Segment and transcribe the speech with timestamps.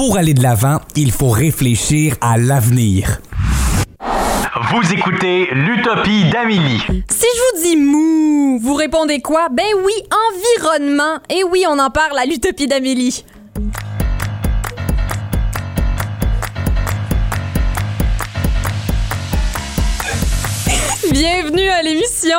[0.00, 3.18] Pour aller de l'avant, il faut réfléchir à l'avenir.
[4.72, 6.80] Vous écoutez l'Utopie d'Amélie.
[7.10, 9.50] Si je vous dis mou, vous répondez quoi?
[9.50, 9.92] Ben oui,
[10.56, 11.18] environnement.
[11.28, 13.26] Et oui, on en parle à l'Utopie d'Amélie.
[21.22, 22.38] Bienvenue à l'émission.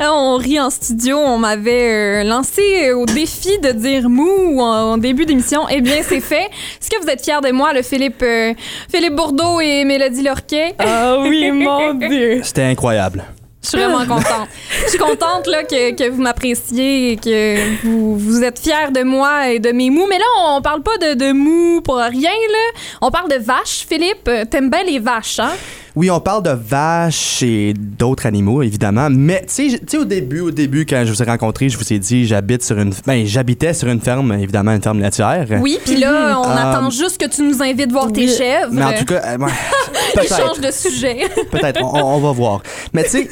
[0.00, 1.18] Euh, On rit en studio.
[1.18, 5.68] On m'avait euh, lancé au défi de dire mou en, en début d'émission.
[5.68, 6.46] Eh bien, c'est fait.
[6.80, 8.54] Est-ce que vous êtes fiers de moi, le Philippe, euh,
[8.90, 10.74] Philippe Bourdeau et Mélodie Lorquet?
[10.78, 12.40] Ah oui, mon Dieu.
[12.42, 13.24] C'était incroyable.
[13.62, 14.48] Je suis vraiment contente.
[14.84, 19.02] Je suis contente là, que, que vous m'appréciez et que vous, vous êtes fiers de
[19.02, 20.06] moi et de mes mous.
[20.08, 22.30] Mais là, on parle pas de, de mous pour rien.
[22.30, 22.80] Là.
[23.02, 23.84] On parle de vaches.
[23.86, 25.52] Philippe, t'aimes bien les vaches, hein?
[25.96, 29.08] Oui, on parle de vaches et d'autres animaux, évidemment.
[29.10, 32.00] Mais, tu sais, au début, au début, quand je vous ai rencontré, je vous ai
[32.00, 35.46] dit, j'habite sur une, ben, j'habitais sur une ferme, évidemment, une ferme laitière.
[35.60, 38.72] Oui, puis là, on Euh, attend juste que tu nous invites voir tes chèvres.
[38.72, 39.38] Mais en tout cas, euh,
[40.16, 41.16] Il change peut-être, de sujet.
[41.52, 42.62] peut-être, on, on va voir.
[42.92, 43.28] Mais, tu sais,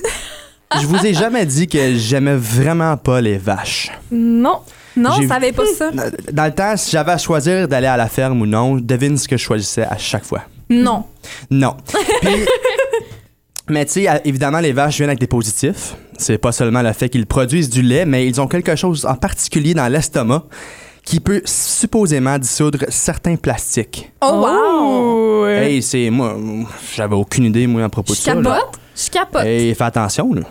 [0.81, 3.91] je vous ai jamais dit que j'aimais vraiment pas les vaches.
[4.13, 4.59] Non.
[4.97, 5.91] Non, on savait pas ça.
[6.33, 9.27] Dans le temps, si j'avais à choisir d'aller à la ferme ou non, devine ce
[9.27, 10.43] que je choisissais à chaque fois.
[10.73, 11.05] Non.
[11.51, 11.77] Non.
[12.23, 12.31] Puis,
[13.69, 15.95] mais tu sais, évidemment, les vaches viennent avec des positifs.
[16.19, 19.15] C'est pas seulement le fait qu'ils produisent du lait, mais ils ont quelque chose en
[19.15, 20.45] particulier dans l'estomac
[21.05, 24.13] qui peut supposément dissoudre certains plastiques.
[24.21, 25.45] Oh, wow!
[25.45, 25.73] Ouais.
[25.73, 26.37] Hey, c'est moi,
[26.95, 28.35] j'avais aucune idée moi à propos de Je ça.
[28.35, 28.43] là.
[28.43, 28.79] capote?
[28.97, 29.45] Je capote.
[29.45, 30.43] Hey, fais attention là.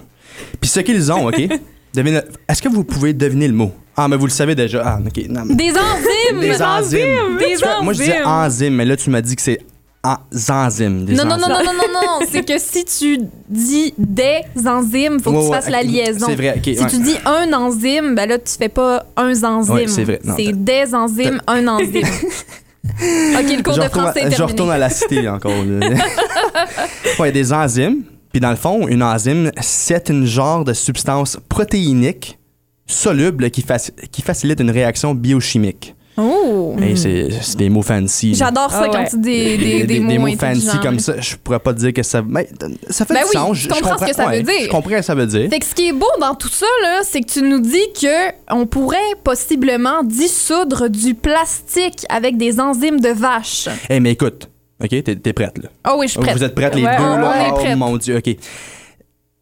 [0.60, 1.38] Puis ce qu'ils ont, ok?
[1.94, 3.72] Devine- Est-ce que vous pouvez deviner le mot?
[3.96, 4.82] Ah, mais vous le savez déjà.
[4.86, 5.26] Ah, ok.
[5.30, 6.40] Non, mais- Des enzymes!
[6.40, 7.38] Des enzymes.
[7.38, 8.28] Des vois, Moi, je disais enzymes.
[8.28, 9.60] enzymes, mais là, tu m'as dit que c'est
[10.04, 10.18] en-
[10.50, 11.06] enzymes.
[11.06, 12.26] des Non, non, non, non, non, non, non.
[12.30, 16.26] C'est que si tu dis des enzymes, faut que Ouais, tu ouais, fasses la liaison.
[16.28, 16.90] C'est vrai, ok, Si ouais.
[16.90, 19.88] tu dis un enzyme, ben là, tu fais pas un enzyme.
[19.88, 20.20] C'est vrai.
[20.38, 22.02] C'est des enzymes, un enzyme.
[22.84, 24.52] OK, le cours je de français est à, je terminé.
[24.54, 25.52] retourne à la cité encore.
[25.52, 25.90] là.
[27.20, 28.04] ouais, des enzymes.
[28.32, 32.40] Puis dans le fond, une enzyme, c'est une genre de substance protéinique
[32.88, 35.96] soluble qui, faci- qui facilite une réaction biochimique.
[36.22, 36.76] Oh!
[36.80, 38.36] Hey, c'est des mots fancy.
[38.36, 39.10] J'adore ça Ah quand ouais.
[39.10, 40.80] tu dis des, des, des, mots, fancy intelligents.
[40.82, 41.20] comme ça.
[41.20, 42.22] Je pourrais pas te dire que ça.
[42.28, 42.48] Mais,
[42.90, 43.58] ça fait Ben du oui, sens.
[43.58, 44.54] je comprends ce que ça veut dire.
[44.64, 45.50] Je comprends ce que ça veut dire.
[45.50, 46.66] Fait que ce qui est beau dans tout ça,
[47.04, 53.00] c'est que tu nous dis que on pourrait possiblement dissoudre du plastique avec des enzymes
[53.00, 53.68] de vache.
[53.90, 54.50] Hey, mais écoute,
[54.84, 55.70] OK, t'es t'es prête, là.
[55.90, 56.36] Oh oui, je suis prête.
[56.38, 57.54] Vous êtes prêtes les Ouais, deux, on- là?
[57.54, 58.36] oh mon Dieu, OK.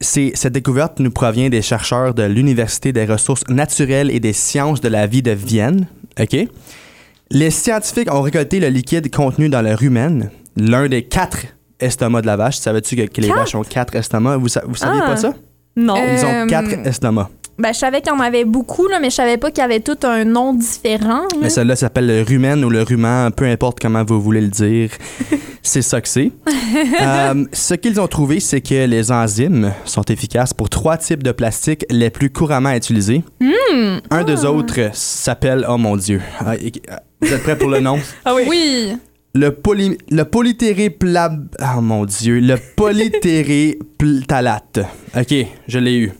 [0.01, 4.79] C'est- Cette découverte nous provient des chercheurs de l'Université des ressources naturelles et des sciences
[4.79, 5.87] de la vie de Vienne.
[6.19, 6.47] OK?
[7.31, 11.45] Les scientifiques ont récolté le liquide contenu dans le rumen, l'un des quatre
[11.79, 12.57] estomacs de la vache.
[12.57, 14.39] Savais-tu que, que les vaches ont quatre estomacs?
[14.39, 15.07] Vous, sa- vous saviez Ah.
[15.07, 15.33] pas ça?
[15.75, 15.95] Non.
[15.95, 17.27] Euh, Ils ont quatre estomacs.
[17.59, 19.65] Ben, je savais qu'il y en avait beaucoup, là, mais je savais pas qu'il y
[19.65, 21.23] avait tout un nom différent.
[21.23, 21.27] là.
[21.41, 24.91] Mais celle-là s'appelle le rumen ou le rumen, peu importe comment vous voulez le dire.
[25.61, 26.31] c'est ça que c'est.
[27.01, 31.31] Euh, ce qu'ils ont trouvé, c'est que les enzymes sont efficaces pour trois types de
[31.31, 33.23] plastiques les plus couramment utilisés.
[34.11, 36.53] Un des autres s'appelle, oh mon Dieu, Ah,
[36.89, 37.97] ah, vous êtes prêts pour le nom?
[38.25, 38.43] Ah oui.
[38.47, 38.93] Oui.
[39.33, 41.55] Le, poly, le polytéréplab...
[41.59, 44.79] Oh mon Dieu, le polytéréptalate.
[45.17, 45.33] OK,
[45.67, 46.11] je l'ai eu.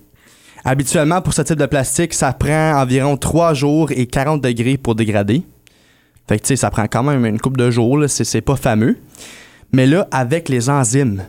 [0.66, 4.96] Habituellement, pour ce type de plastique, ça prend environ 3 jours et 40 degrés pour
[4.96, 5.44] dégrader.
[6.28, 8.56] Fait que, tu sais, ça prend quand même une couple de jours, là, c'est pas
[8.56, 8.98] fameux.
[9.72, 11.24] Mais là, avec les enzymes,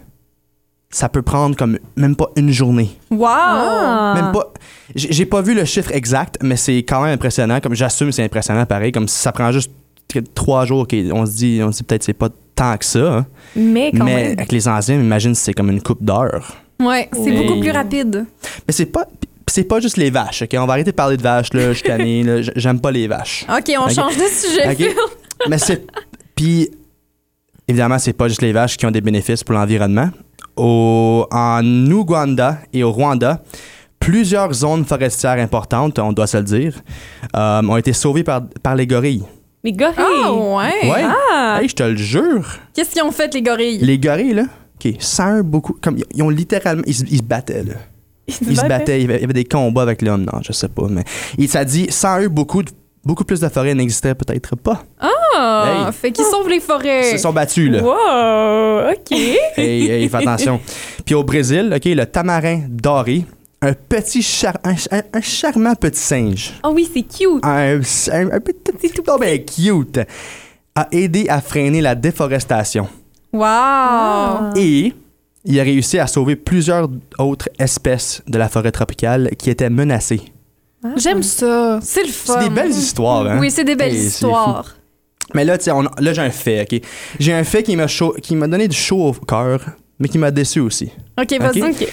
[0.90, 2.90] ça peut prendre comme même pas une journée.
[3.10, 3.26] Wow!
[3.28, 4.12] Ah.
[4.16, 4.52] Même pas.
[4.94, 7.60] J'ai pas vu le chiffre exact, mais c'est quand même impressionnant.
[7.60, 8.90] Comme j'assume, c'est impressionnant pareil.
[8.90, 9.70] Comme si ça prend juste
[10.34, 10.80] trois jours.
[10.80, 12.28] ok, on se dit, on se dit peut-être que c'est pas
[12.60, 12.98] tant que ça.
[13.18, 13.26] hein.
[13.56, 14.32] Mais quand mais même.
[14.38, 16.54] avec les enzymes, imagine si c'est comme une coupe d'heure.
[16.78, 17.36] Ouais, c'est Oui.
[17.46, 18.24] beaucoup plus rapide.
[18.66, 19.06] Mais c'est pas.
[19.48, 20.50] C'est pas juste les vaches, ok?
[20.58, 21.68] On va arrêter de parler de vaches, là.
[21.72, 22.40] Je suis tanné, là.
[22.40, 23.44] J- J'aime pas les vaches.
[23.48, 23.90] OK, on Ok?
[23.92, 24.68] change de sujet.
[24.70, 24.76] Ok?
[24.76, 24.94] Phil.
[25.48, 25.84] Mais c'est.
[26.36, 26.70] Puis,
[27.66, 30.10] évidemment, c'est pas juste les vaches qui ont des bénéfices pour l'environnement.
[30.56, 33.42] Au, en Ouganda et au Rwanda,
[33.98, 36.74] plusieurs zones forestières importantes, on doit se le dire,
[37.36, 39.24] euh, ont été sauvées par, par les gorilles.
[39.62, 39.94] Les gorilles.
[40.24, 40.90] Ah, ouais.
[40.90, 41.04] Ouais.
[41.32, 41.58] Ah.
[41.60, 42.46] Hey, je te le jure.
[42.74, 43.78] Qu'est-ce qu'ils ont fait, les gorilles?
[43.78, 44.44] Les gorilles, là,
[44.82, 45.76] OK, sans beaucoup.
[45.82, 46.82] Comme, ils- ont littéralement.
[46.86, 47.74] Ils, se- ils se battaient, là.
[48.26, 49.00] Ils se battaient?
[49.00, 50.86] Il y avait, il y avait des combats avec l'homme, non, je sais pas.
[50.88, 51.04] Mais
[51.36, 52.70] il ça dit, sans eux, beaucoup, de-
[53.04, 54.82] beaucoup plus de forêts n'existaient peut-être pas.
[54.98, 55.92] Ah, Hey.
[55.92, 57.10] fait qu'ils sauvent les forêts.
[57.10, 57.82] Ils se sont battus, là.
[57.82, 58.92] Wow.
[58.92, 59.10] OK.
[59.56, 60.60] Hey, hey, fais attention.
[61.04, 63.24] Puis au Brésil, OK, le tamarin doré,
[63.62, 67.44] un petit char- un, un- un charmant petit singe, Oh oui, c'est cute.
[67.44, 70.00] un, un, un petit tout bien cute,
[70.74, 72.88] a aidé à freiner la déforestation.
[73.32, 73.42] Wow!
[73.44, 74.52] Ah.
[74.56, 74.92] Et
[75.44, 80.22] il a réussi à sauver plusieurs autres espèces de la forêt tropicale qui étaient menacées.
[80.96, 81.78] J'aime ça.
[81.82, 82.34] C'est le fun.
[82.40, 83.38] C'est des belles histoires, hein?
[83.40, 84.74] Oui, c'est des belles histoires.
[85.34, 86.80] Mais là, on- là, j'ai un fait, OK?
[87.20, 89.60] J'ai un fait qui m'a chaud- qui m'a donné du chaud au cœur,
[89.98, 90.90] mais qui m'a déçu aussi.
[91.20, 91.62] OK, vas-y.
[91.62, 91.88] Ok.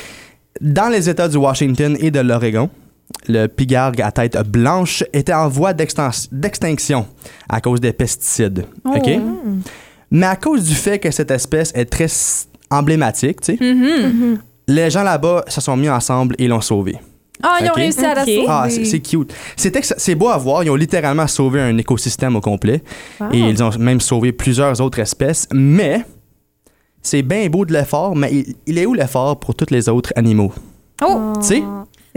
[0.61, 2.69] Dans les États du Washington et de l'Oregon,
[3.27, 7.05] le pigargue à tête blanche était en voie d'extinction
[7.49, 8.65] à cause des pesticides.
[8.85, 9.09] OK?
[10.11, 12.07] Mais à cause du fait que cette espèce est très
[12.69, 14.39] emblématique, tu sais, Mhm.
[14.67, 16.97] les gens là-bas se sont mis ensemble et l'ont sauvé.
[17.43, 18.45] Ah, ils ont réussi à la sauver.
[18.47, 19.31] Ah, c'est cute.
[19.55, 20.63] C'est beau à voir.
[20.63, 22.81] Ils ont littéralement sauvé un écosystème au complet.
[23.19, 23.27] Wow.
[23.31, 25.47] Et ils ont même sauvé plusieurs autres espèces.
[25.53, 26.03] Mais
[27.09, 30.11] c'est bien beau de l'effort, mais il, il est où l'effort pour tous les autres
[30.15, 30.51] animaux?
[31.03, 31.63] Oh, Tu sais?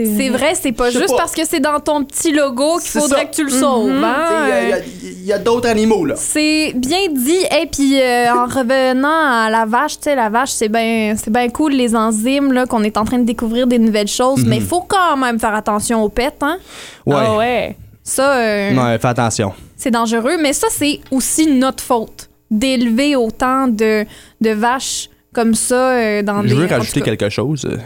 [0.03, 1.17] c'est vrai, c'est pas juste pas.
[1.17, 3.25] parce que c'est dans ton petit logo qu'il faudrait ça.
[3.25, 3.91] que tu le sauves.
[4.03, 4.15] Hein?
[4.27, 4.83] Tu sais,
[5.19, 6.15] Il y a- d'autres animaux, là.
[6.17, 7.37] C'est bien dit.
[7.61, 9.07] Et puis euh, en revenant
[9.43, 12.65] à la vache, tu sais, la vache, c'est bien c'est bien cool les enzymes là
[12.65, 15.53] qu'on est en train de découvrir des nouvelles choses, mais il faut quand même faire
[15.53, 16.57] attention aux pets hein?
[17.05, 17.15] Ouais.
[17.19, 17.77] Ah ouais.
[18.03, 19.53] Ça euh, Ouais, fais attention.
[19.77, 24.05] c'est dangereux, mais ça c'est aussi notre faute d'élever autant de,
[24.41, 27.65] de vaches comme ça euh, dans Je des veux rajouter quelque chose.
[27.65, 27.81] Euh, Tu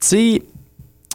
[0.00, 0.42] sais,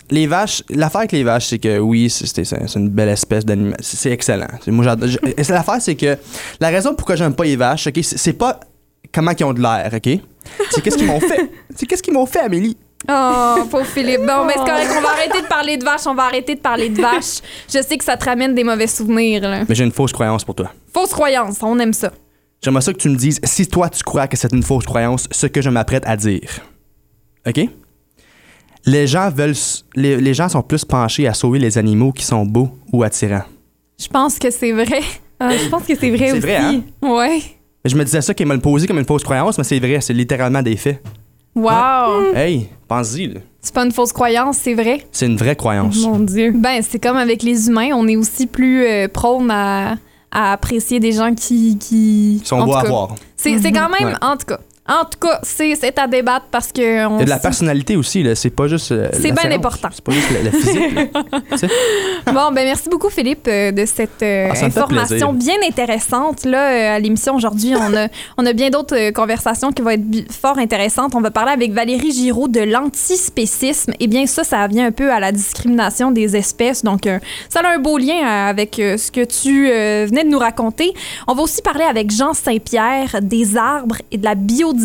[0.10, 2.38] les vaches, l'affaire avec les vaches, c'est que oui, c'est
[2.76, 3.76] une belle espèce d'animal.
[3.82, 4.48] C'est excellent.
[4.68, 5.10] Moi, j'adore-
[5.50, 6.16] L'affaire, c'est que
[6.62, 8.60] la raison pourquoi j'aime pas les vaches, ok, c'est c'est pas
[9.14, 10.20] comment ils ont de l'air, ok?
[10.72, 11.50] C'est qu'est-ce qu'ils m'ont fait.
[11.76, 12.78] C'est qu'est-ce qu'ils m'ont fait, Amélie?
[13.10, 14.22] Oh, pauvre Philippe.
[14.26, 16.60] Bon, mais c'est correct, on va arrêter de parler de vaches, on va arrêter de
[16.62, 17.42] parler de vaches.
[17.68, 19.42] Je sais que ça te ramène des mauvais souvenirs.
[19.42, 19.64] Là.
[19.68, 20.72] Mais j'ai une fausse croyance pour toi.
[20.94, 22.12] Fausse croyance, on aime ça.
[22.62, 25.28] J'aimerais ça que tu me dises si toi tu crois que c'est une fausse croyance,
[25.32, 26.50] ce que je m'apprête à dire.
[27.48, 27.60] OK?
[28.86, 29.54] Les gens veulent.
[29.96, 33.44] Les, les gens sont plus penchés à sauver les animaux qui sont beaux ou attirants.
[34.00, 35.02] Je pense que c'est vrai.
[35.40, 36.40] Ah, je pense que c'est vrai C'est aussi.
[36.42, 36.82] vrai, hein?
[37.02, 37.42] Ouais.
[37.86, 40.02] Je me disais ça qu'il m'a le posé comme une fausse croyance, mais c'est vrai,
[40.02, 41.02] c'est littéralement des faits.
[41.56, 42.34] Wow.
[42.36, 43.40] Hey, pense-y, là.
[43.62, 45.06] C'est pas une fausse croyance, c'est vrai?
[45.12, 45.98] C'est une vraie croyance.
[46.02, 46.54] Mon Dieu.
[46.56, 49.98] Ben, c'est comme avec les humains, on est aussi plus euh, prône à,
[50.38, 51.78] à apprécier des gens qui.
[51.80, 53.16] qui Ils sont beaux à voir.
[53.36, 54.14] C'est c'est quand même, Ouais.
[54.22, 54.60] en tout cas.
[54.90, 57.06] En tout cas, c'est à débattre parce que.
[57.08, 58.36] on Il y a de la personnalité aussi, là.
[58.36, 58.92] C'est pas juste.
[58.94, 59.90] euh, C'est bien important.
[59.92, 61.68] C'est pas juste la, la physique.
[62.28, 66.46] Bon, ben merci beaucoup, Philippe, euh, de cette euh, Ah, information bien intéressante.
[66.46, 68.08] Là, à l'émission aujourd'hui, on a,
[68.38, 71.16] on a bien d'autres conversations qui vont être fort intéressantes.
[71.16, 73.94] On va parler avec Valérie Giraud de l'antispécisme.
[74.00, 76.84] Eh bien, ça, ça vient un peu à la discrimination des espèces.
[76.84, 77.02] Donc,
[77.50, 79.68] ça a un beau lien avec ce que tu
[80.08, 80.94] venais de nous raconter.
[81.28, 84.77] On va aussi parler avec Jean Saint-Pierre des arbres et de la biodiversité.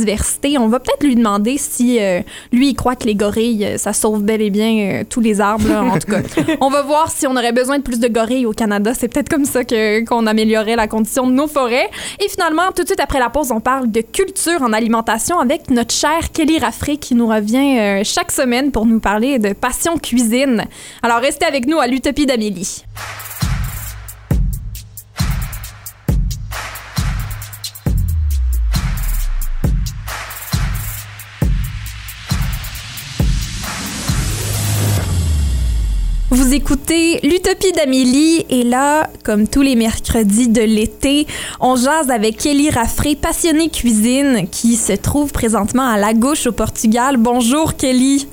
[0.58, 2.20] On va peut-être lui demander si euh,
[2.52, 5.40] lui, il croit que les gorilles, euh, ça sauve bel et bien euh, tous les
[5.40, 5.68] arbres.
[5.68, 5.82] là.
[5.82, 6.20] en tout cas,
[6.60, 8.92] on va voir si on aurait besoin de plus de gorilles au Canada.
[8.94, 11.88] C'est peut-être comme ça que- qu'on améliorerait la condition de nos forêts.
[12.20, 15.70] Et finalement, tout de suite après la pause, on parle de culture en alimentation avec
[15.70, 19.96] notre chère Kelly Raffray qui nous revient euh, chaque semaine pour nous parler de passion
[19.98, 20.64] cuisine.
[21.02, 22.84] Alors restez avec nous à l'Utopie d'Amélie.
[36.52, 41.26] L'Utopie d'Amélie et là, comme tous les mercredis de l'été,
[41.60, 46.52] on jase avec Kelly Raffray, passionnée cuisine, qui se trouve présentement à La Gauche au
[46.52, 47.16] Portugal.
[47.16, 48.26] Bonjour Kelly.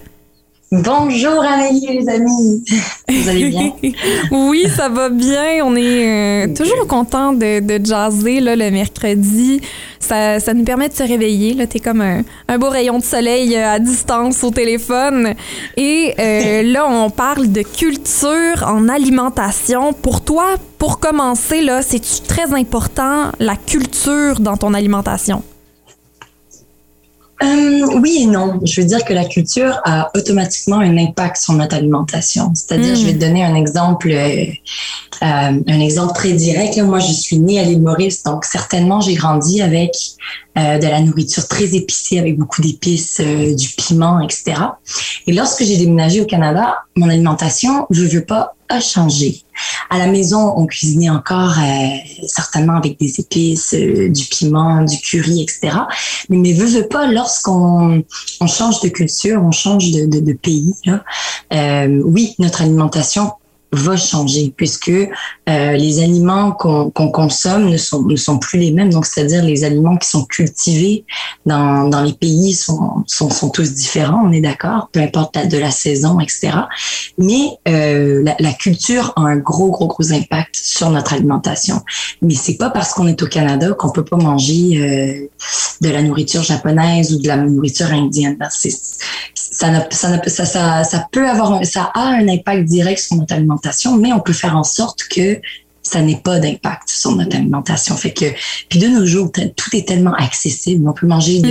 [0.72, 2.64] Bonjour Amélie les amis,
[3.10, 3.72] vous allez bien?
[4.32, 5.66] Oui, ça va bien.
[5.66, 9.62] On est euh, toujours content de, de jaser là, le mercredi.
[10.00, 11.56] Ça, ça nous permet de se réveiller.
[11.56, 15.34] Là, t'es comme un, un beau rayon de soleil euh, à distance au téléphone.
[15.76, 19.94] Et euh, là, on parle de culture en alimentation.
[19.94, 25.42] Pour toi, pour commencer, là, c'est très important la culture dans ton alimentation?
[27.42, 28.60] Euh, oui et non.
[28.66, 32.52] Je veux dire que la culture a automatiquement un impact sur notre alimentation.
[32.54, 34.46] C'est-à-dire, je vais te donner un exemple, euh,
[35.24, 36.76] euh, un exemple très direct.
[36.76, 39.92] Là, moi, je suis née à l'île Maurice, donc certainement, j'ai grandi avec
[40.58, 44.56] euh, de la nourriture très épicée, avec beaucoup d'épices, euh, du piment, etc.
[45.28, 49.44] Et lorsque j'ai déménagé au Canada, mon alimentation, je veux pas, a changé.
[49.90, 51.98] À la maison, on cuisinait encore euh,
[52.28, 55.76] certainement avec des épices, euh, du piment, du curry, etc.
[56.30, 58.04] Mais, mais veux pas, lorsqu'on
[58.40, 61.04] on change de culture, on change de, de, de pays, là,
[61.52, 63.32] euh, oui, notre alimentation
[63.72, 68.92] va changer puisque euh, les aliments qu'on consomme ne sont, plus les mêmes.
[68.92, 71.06] Donc, c'est-à-dire les aliments qui sont cultivés
[71.46, 73.04] dans, les pays sont,
[73.54, 76.52] tous différents, on est d'accord, peu importe de la saison, etc.
[77.18, 81.82] Mais euh, la, culture a un gros, gros, gros impact sur notre alimentation.
[82.22, 85.28] Mais c'est pas parce qu'on est au Canada qu'on peut pas manger euh,
[85.82, 88.38] de la nourriture japonaise ou de la nourriture indienne.
[89.36, 89.70] Ça,
[91.12, 93.59] peut avoir, ça a un impact direct sur notre alimentation,
[93.98, 95.40] mais on peut faire en sorte que
[95.82, 97.96] ça n'est pas d'impact sur notre alimentation.
[97.98, 98.26] Fait que,
[98.70, 100.88] puis de nos jours, tout est tellement accessible.
[100.88, 101.48] On peut manger de,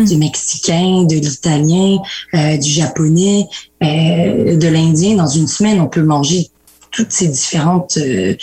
[0.00, 0.04] Mhm.
[0.06, 1.98] du mexicain, de l'italien,
[2.34, 3.46] euh, du japonais,
[3.82, 5.16] euh, de l'indien.
[5.16, 6.48] Dans une semaine, on peut manger
[6.90, 8.34] toutes ces différentes, euh,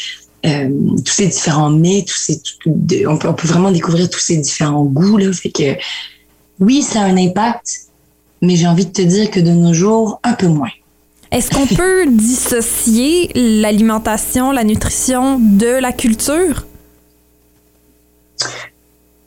[0.45, 0.69] euh,
[1.03, 4.19] tous ces différents mets, tous ces, tout- de- on, peut, on peut vraiment découvrir tous
[4.19, 5.31] ces différents goûts là.
[5.33, 5.75] Fait que
[6.59, 7.65] oui, ça a un impact,
[8.41, 10.69] mais j'ai envie de te dire que de nos jours, un peu moins.
[11.31, 16.65] Est-ce qu'on peut dissocier l'alimentation, la nutrition de la culture?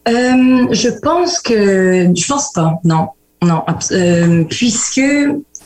[0.08, 5.00] Euh, je pense que je pense pas, non, non, euh, puisque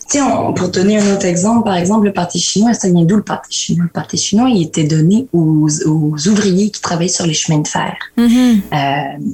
[0.08, 3.16] tu sais, pour donner un autre exemple, par exemple le pâté chinois, ça vient d'où
[3.16, 3.84] le pâté chinois?
[3.84, 7.68] Le pâté chinois, il était donné aux, aux ouvriers qui travaillaient sur les chemins de
[7.68, 7.96] fer.
[8.16, 8.60] Mhm.
[8.72, 8.76] Euh,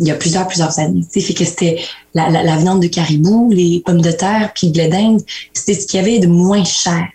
[0.01, 1.05] il y a plusieurs plusieurs années.
[1.13, 1.81] Tu sais, fait que c'était
[2.15, 5.21] la, la, la viande de caribou, les pommes de terre, puis le blé d'Inde,
[5.53, 7.07] c'était ce qu'il y avait de moins cher.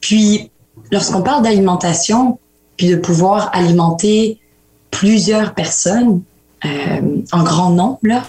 [0.00, 0.50] Puis
[0.90, 2.38] lorsqu'on parle d'alimentation,
[2.76, 4.38] puis de pouvoir alimenter
[4.90, 6.22] plusieurs personnes
[6.64, 8.24] euh, en grand nombre, là,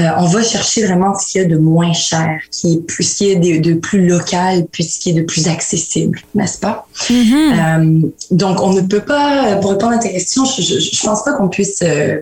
[0.00, 3.04] euh, on va chercher vraiment ce qu'il y a de moins cher, qui est plus,
[3.04, 6.58] ce qui est de, de plus local, puis ce qui est de plus accessible, n'est-ce
[6.58, 6.86] pas?
[7.10, 7.52] Mhm.
[7.58, 11.32] Euh, donc, on ne peut pas, pour répondre à ta question, je, je pense pas
[11.32, 12.20] qu'on puisse euh,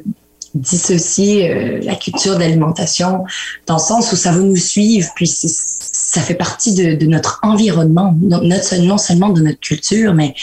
[0.54, 3.24] dissocier la culture d'alimentation
[3.66, 7.40] dans le sens où ça va nous suivre, puis ça fait partie de, de notre
[7.42, 10.34] environnement, notre- non seulement de notre culture, mais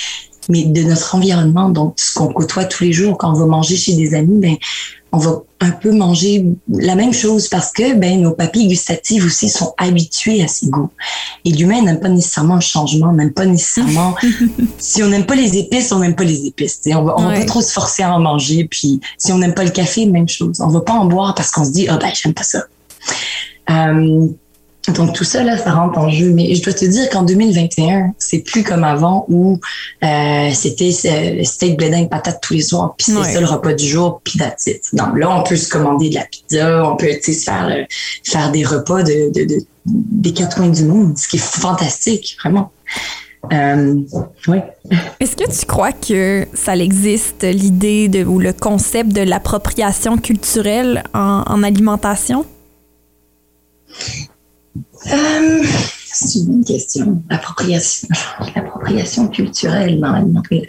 [0.49, 3.77] mais de notre environnement, donc ce qu'on côtoie tous les jours quand on va manger
[3.77, 4.55] chez des amis, ben
[5.13, 9.47] on va un peu manger la même chose parce que ben nos papilles gustatives aussi
[9.47, 10.89] sont habituées à ces goûts.
[11.45, 14.15] Et l'humain n'aime pas nécessairement le changement, n'aime pas nécessairement.
[14.79, 16.81] si on n'aime pas les épices, on n'aime pas les épices.
[16.87, 17.39] On va, on va Ouais.
[17.41, 18.65] pas trop se forcer à en manger.
[18.69, 20.59] Puis si on n'aime pas le café, même chose.
[20.59, 22.63] On va pas en boire parce qu'on se dit ah ben j'aime pas ça.
[23.69, 24.27] Euh,
[24.91, 26.31] donc tout ça là, ça rentre en jeu.
[26.31, 29.59] Mais je dois te dire qu'en 2021, c'est plus comme avant où
[30.03, 33.33] euh, c'était euh, steak, blé d'Inde, patate tous les soirs, puis c'est Ouais.
[33.33, 34.83] ça le repas du jour, puis that's it.
[34.93, 37.67] Donc là, on peut se commander de la pizza, on peut tu sais, se faire
[37.71, 37.83] euh,
[38.23, 42.37] faire des repas de, de, de- des quatre coins du monde, ce qui est fantastique,
[42.41, 42.71] vraiment.
[43.51, 43.95] Euh,
[44.47, 44.57] oui.
[45.19, 51.03] Est-ce que tu crois que ça existe l'idée de ou le concept de l'appropriation culturelle
[51.13, 52.45] en, en alimentation?
[55.11, 55.63] Euh,
[56.05, 57.21] c'est une bonne question.
[57.29, 58.07] L'appropriation,
[58.55, 60.65] l'appropriation culturelle dans l'alimentation.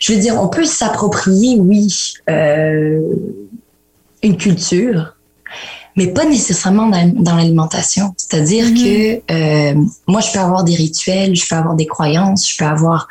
[0.00, 3.00] Je veux dire, on peut s'approprier, oui, euh,
[4.22, 5.14] une culture,
[5.96, 8.14] mais pas nécessairement dans, dans l'alimentation.
[8.16, 8.74] C'est-à-dire Mhm.
[8.74, 9.74] que euh,
[10.06, 13.08] moi, je peux avoir des rituels, je peux avoir des croyances, je peux avoir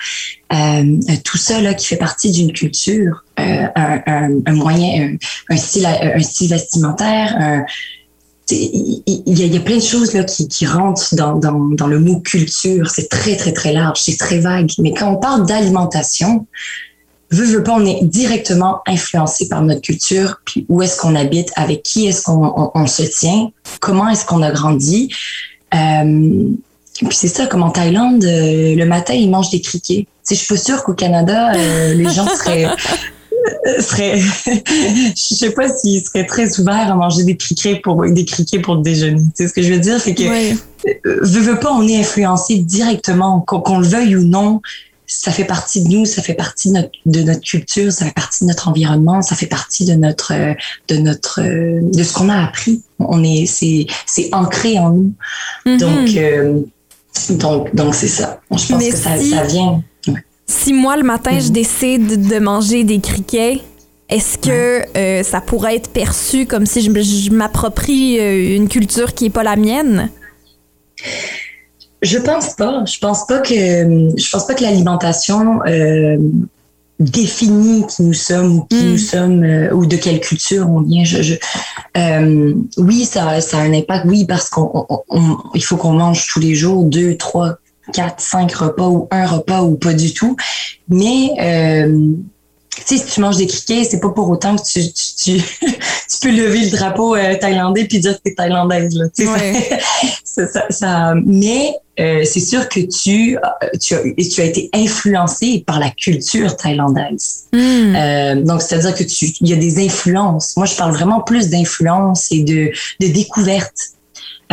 [0.54, 5.18] euh, tout ça là qui fait partie d'une culture, un, un, un moyen,
[5.50, 7.66] un, un style, un style vestimentaire, un,
[8.52, 12.90] il y, a, plein de choses là qui, qui rentrent dans, le mot culture.
[12.90, 14.70] C'est très, très, très large, c'est très vague.
[14.80, 16.46] Mais quand on parle d'alimentation,
[17.32, 21.52] veut, veut pas, on est directement influencé par notre culture, puis où est-ce qu'on habite,
[21.56, 23.52] avec qui est-ce qu'on on, on se tient,
[23.82, 25.14] comment est-ce qu'on a grandi.
[25.74, 26.48] Euh,
[26.96, 30.08] puis c'est ça, comme en Thaïlande, euh, le matin, ils mangent des criquets.
[30.30, 32.68] Je suis pas sûre qu'au Canada, euh, les gens seraient...
[33.68, 34.20] euh, seraient
[34.76, 38.76] je sais pas s'ils seraient très ouverts à manger des criquets pour des criquets pour
[38.76, 39.22] le déjeuner.
[39.36, 40.58] Tu sais ce que je veux dire, c'est que Oui.
[41.06, 44.62] euh, veux, veux pas, on est influencé directement, qu'on le veuille ou non.
[45.10, 48.14] Ça fait partie de nous, ça fait partie de notre, de notre culture, ça fait
[48.14, 50.34] partie de notre environnement, ça fait partie de notre,
[50.90, 52.82] de notre, de ce qu'on a appris.
[53.00, 55.14] On est, c'est, c'est ancré en nous.
[55.66, 55.78] Mhm.
[55.78, 56.60] Donc, euh,
[57.30, 58.42] donc, donc c'est ça.
[58.52, 59.82] Je pense Mais que ça, si- ça vient.
[60.48, 61.42] Si moi, le matin, Mhm.
[61.42, 63.60] je décide de manger des criquets,
[64.10, 69.14] est-ce que euh, ça pourrait être perçu comme si je, je m'approprie euh, une culture
[69.14, 70.10] qui n'est pas la mienne?
[72.02, 72.84] Je pense pas.
[72.86, 76.18] Je pense pas que je pense pas que l'alimentation euh,
[77.00, 78.90] définit qui nous sommes ou qui Mm.
[78.92, 81.04] nous sommes euh, ou de quelle culture on vient.
[81.04, 81.36] Je, je-
[81.98, 84.06] euh, oui, ça, ça a un impact.
[84.08, 87.58] Oui, parce qu'on on- on- il faut qu'on mange tous les jours deux, trois,
[87.94, 90.36] quatre, cinq repas ou un repas ou pas du tout.
[90.90, 92.12] Mais euh,
[92.86, 95.44] si tu manges des criquets, c'est pas pour autant que tu, tu, tu,
[96.12, 98.94] tu peux lever le drapeau euh, thaïlandais puis dire que t'es thaïlandaise.
[98.96, 99.06] Là.
[99.14, 99.80] Ça- Ouais.
[100.24, 103.38] ça, ça, ça- mais euh, c'est sûr que tu,
[103.82, 107.46] tu, as, tu as été influencé par la culture thaïlandaise.
[107.52, 107.96] Hmm.
[107.96, 110.56] Euh, donc, c'est-à-dire que tu, il y a des influences.
[110.58, 113.74] Moi, je parle vraiment plus d'influence et de, de découverte.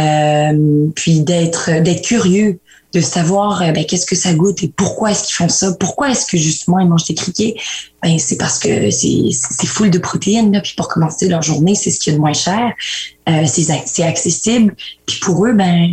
[0.01, 2.59] Euh, puis d'être, d'être curieux
[2.95, 6.11] de savoir euh, ben, qu'est-ce que ça goûte et pourquoi est-ce qu'ils font ça, pourquoi
[6.11, 7.55] est-ce que justement ils mangent des criquets,
[8.03, 10.53] ben, c'est parce que c'est c'est full de protéines.
[10.53, 12.73] Là, puis pour commencer leur journée, c'est ce qu'il y a de moins cher.
[13.29, 14.77] Euh, c'est ac- c'est accessible.
[15.07, 15.89] Puis pour eux, ben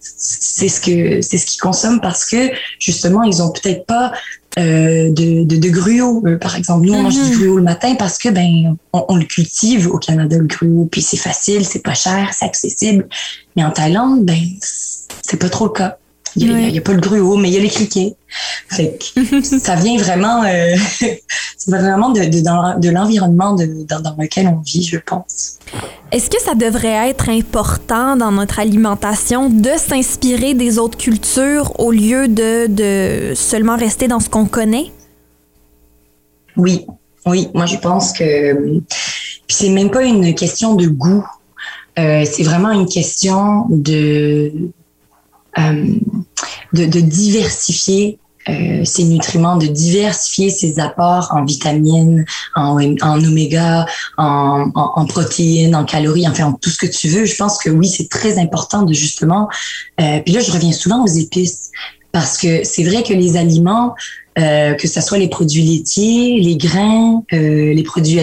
[0.00, 4.12] c'est ce que c'est ce qu'ils consomment parce que justement ils ont peut-être pas
[4.58, 6.84] euh, de, de, de gruau, par exemple.
[6.86, 9.98] Nous, on mange du gruau le matin parce que ben on, on le cultive au
[9.98, 13.06] Canada le gruau, puis c'est facile, c'est pas cher, c'est accessible.
[13.54, 14.40] Mais en Thaïlande, ben
[15.22, 15.98] c'est pas trop le cas.
[16.36, 18.14] Il y, a, pas le gruau, mais il y a les.
[18.68, 20.76] Fait que ça vient vraiment, euh,
[21.56, 25.58] ça vient vraiment de, de, l'environnement dans, dans lequel on vit, je pense.
[26.12, 31.90] Est-ce que ça devrait être important dans notre alimentation de s'inspirer des autres cultures au
[31.90, 34.92] lieu de, de seulement rester dans ce qu'on connaît?
[36.56, 36.86] Oui,
[37.26, 38.80] oui, moi je pense que
[39.50, 41.26] puis c'est même pas une question de goût,
[41.98, 44.52] Euh, c'est vraiment une question de
[45.58, 45.86] euh,
[46.72, 52.24] de, de diversifier euh, ses nutriments, de diversifier ses apports en vitamines,
[52.56, 53.84] en, en oméga,
[54.16, 57.26] en, en, en protéines, en calories, enfin en tout ce que tu veux.
[57.26, 59.48] Je pense que oui, c'est très important de justement.
[60.00, 61.70] Euh, puis là, je reviens souvent aux épices
[62.12, 63.94] parce que c'est vrai que les aliments,
[64.38, 68.20] euh, que ce soit les produits laitiers, les grains, euh, les produits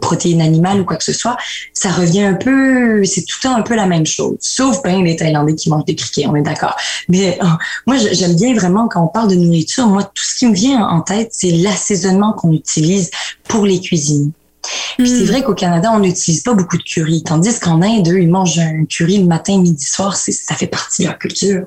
[0.00, 1.36] protéines animales ou quoi que ce soit,
[1.72, 4.36] ça revient un peu, c'est tout le temps un peu la même chose.
[4.40, 6.76] Sauf ben les Thaïlandais qui mangent des criquets, on est d'accord.
[7.08, 7.46] Mais euh,
[7.86, 10.86] moi, j'aime bien vraiment quand on parle de nourriture, moi, tout ce qui me vient
[10.86, 13.10] en tête, c'est l'assaisonnement qu'on utilise
[13.48, 14.32] pour les cuisines.
[14.98, 18.20] Puis c'est vrai qu'au Canada, on n'utilise pas beaucoup de curry, tandis qu'en Inde, eux,
[18.20, 21.64] ils mangent un curry le matin, midi, soir, ça fait partie de leur culture.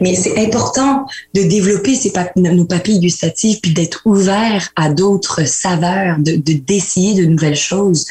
[0.00, 5.46] Mais c'est important de développer ces pap- nos papilles gustatives, puis d'être ouvert à d'autres
[5.46, 8.06] saveurs, de, de d'essayer de nouvelles choses,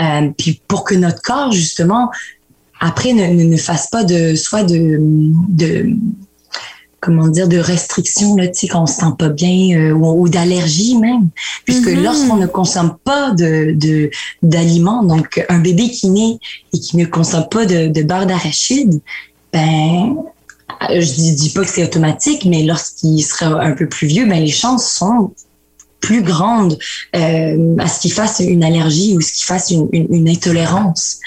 [0.00, 2.10] euh, puis pour que notre corps justement
[2.80, 4.98] après ne, ne, ne fasse pas de soit de,
[5.48, 5.90] de
[7.06, 10.22] comment dire de restrictions là tu sais quand on se sent pas bien euh, ou,
[10.22, 11.28] ou d'allergie même
[11.64, 12.02] puisque Mhm.
[12.02, 14.10] lorsqu'on ne consomme pas de de
[14.42, 16.38] d'aliments donc un bébé qui naît
[16.74, 19.00] et qui ne consomme pas de, de beurre d'arachide
[19.52, 20.16] ben
[20.90, 24.40] je dis, dis pas que c'est automatique mais lorsqu'il sera un peu plus vieux ben
[24.40, 25.32] les chances sont
[26.00, 26.78] plus grandes
[27.16, 31.18] euh, à ce qu'il fasse une allergie ou ce qu'il fasse une, une, une intolérance.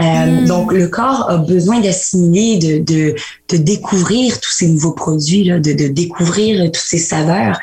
[0.00, 0.46] Euh, Mm.
[0.46, 3.14] Donc, le corps a besoin d'assimiler, de, de,
[3.48, 7.58] de découvrir tous ces nouveaux produits, là, de, de découvrir toutes ces saveurs.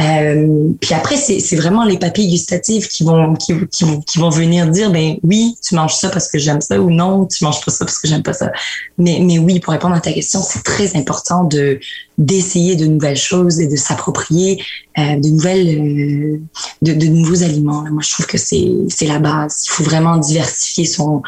[0.00, 4.30] Euh, puis après, c'est c'est vraiment les papilles gustatives qui vont, qui, qui, qui vont
[4.30, 7.64] venir dire, ben oui, tu manges ça parce que j'aime ça ou non, tu manges
[7.64, 8.52] pas ça parce que j'aime pas ça.
[8.96, 11.80] Mais, mais oui, pour répondre à ta question, c'est très important de
[12.16, 14.62] d'essayer de nouvelles choses et de s'approprier
[14.98, 16.40] euh, de nouvelles, euh,
[16.82, 17.84] de, de nouveaux aliments.
[17.90, 19.64] Moi, je trouve que c'est c'est la base.
[19.66, 21.22] Il faut vraiment diversifier son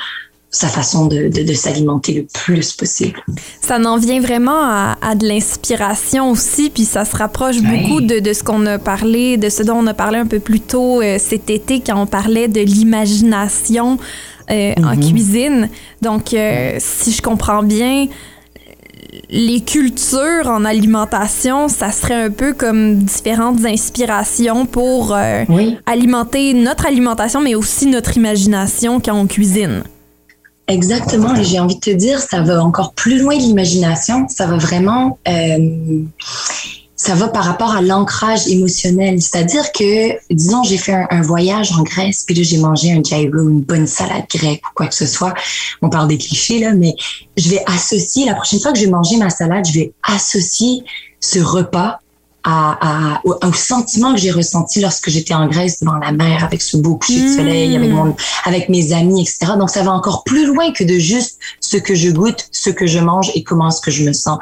[0.53, 3.21] sa façon de, de, de s'alimenter le plus possible.
[3.61, 8.19] Ça en vient vraiment à, à de l'inspiration aussi, puis ça se rapproche beaucoup de,
[8.19, 11.01] de ce qu'on a parlé, de ce dont on a parlé un peu plus tôt
[11.03, 13.99] euh, cet été quand on parlait de l'imagination
[14.51, 15.11] euh, en Mhm.
[15.13, 15.69] cuisine.
[16.03, 18.09] Donc, euh, si je comprends bien,
[19.29, 25.77] les cultures en alimentation, ça serait un peu comme différentes inspirations pour euh, Oui.
[25.87, 29.83] alimenter notre alimentation, mais aussi notre imagination quand on cuisine.
[30.71, 34.47] Exactement, et j'ai envie de te dire, ça va encore plus loin de l'imagination, ça
[34.47, 36.03] va vraiment, euh,
[36.95, 39.21] ça va par rapport à l'ancrage émotionnel.
[39.21, 43.03] C'est-à-dire que, disons, j'ai fait un, un voyage en Grèce, puis là, j'ai mangé un
[43.03, 45.35] gyro, une bonne salade grecque ou quoi que ce soit.
[45.83, 46.95] On parle des clichés, là, mais
[47.37, 50.85] je vais associer, la prochaine fois que je vais manger ma salade, je vais associer
[51.19, 51.99] ce repas
[52.45, 56.45] à, à- au, au sentiment que j'ai ressenti lorsque j'étais en Grèce devant la mer
[56.45, 59.53] avec ce beau coucher de soleil, avec mon, avec mes amis, etc.
[59.59, 62.87] Donc, ça va encore plus loin que de juste ce que je goûte, ce que
[62.87, 64.39] je mange et comment est-ce que je me sens.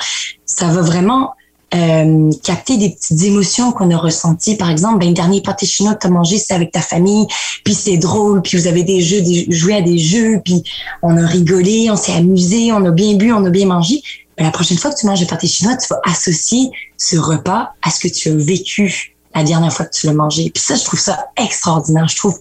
[0.46, 1.32] Ça va vraiment
[1.74, 4.56] euh, capter des petites émotions qu'on a ressenties.
[4.56, 7.26] Par exemple, ben, le dernier pâté chinois que tu as mangé, c'est avec ta famille,
[7.64, 10.62] puis c'est drôle, puis vous avez des jeux, des, joué à des jeux, puis
[11.02, 14.02] on a rigolé, on s'est amusé, on a bien bu, on a bien mangé.
[14.38, 17.90] La prochaine fois que tu manges le pâté chinois, tu vas associer ce repas à
[17.90, 20.50] ce que tu as vécu la dernière fois que tu l'as mangé.
[20.54, 22.08] Puis ça, je trouve ça extraordinaire.
[22.08, 22.38] Je trouve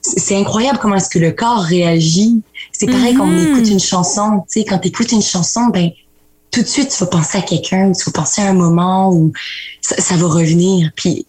[0.00, 2.40] c'est incroyable comment est-ce que le corps réagit.
[2.72, 3.48] C'est pareil quand on Mhm.
[3.56, 4.44] écoute une chanson.
[4.50, 5.90] Tu sais, quand tu écoutes une chanson, ben
[6.50, 9.32] tout de suite, tu vas penser à quelqu'un, tu vas penser à un moment où
[9.82, 10.90] ça, ça va revenir.
[10.96, 11.26] Puis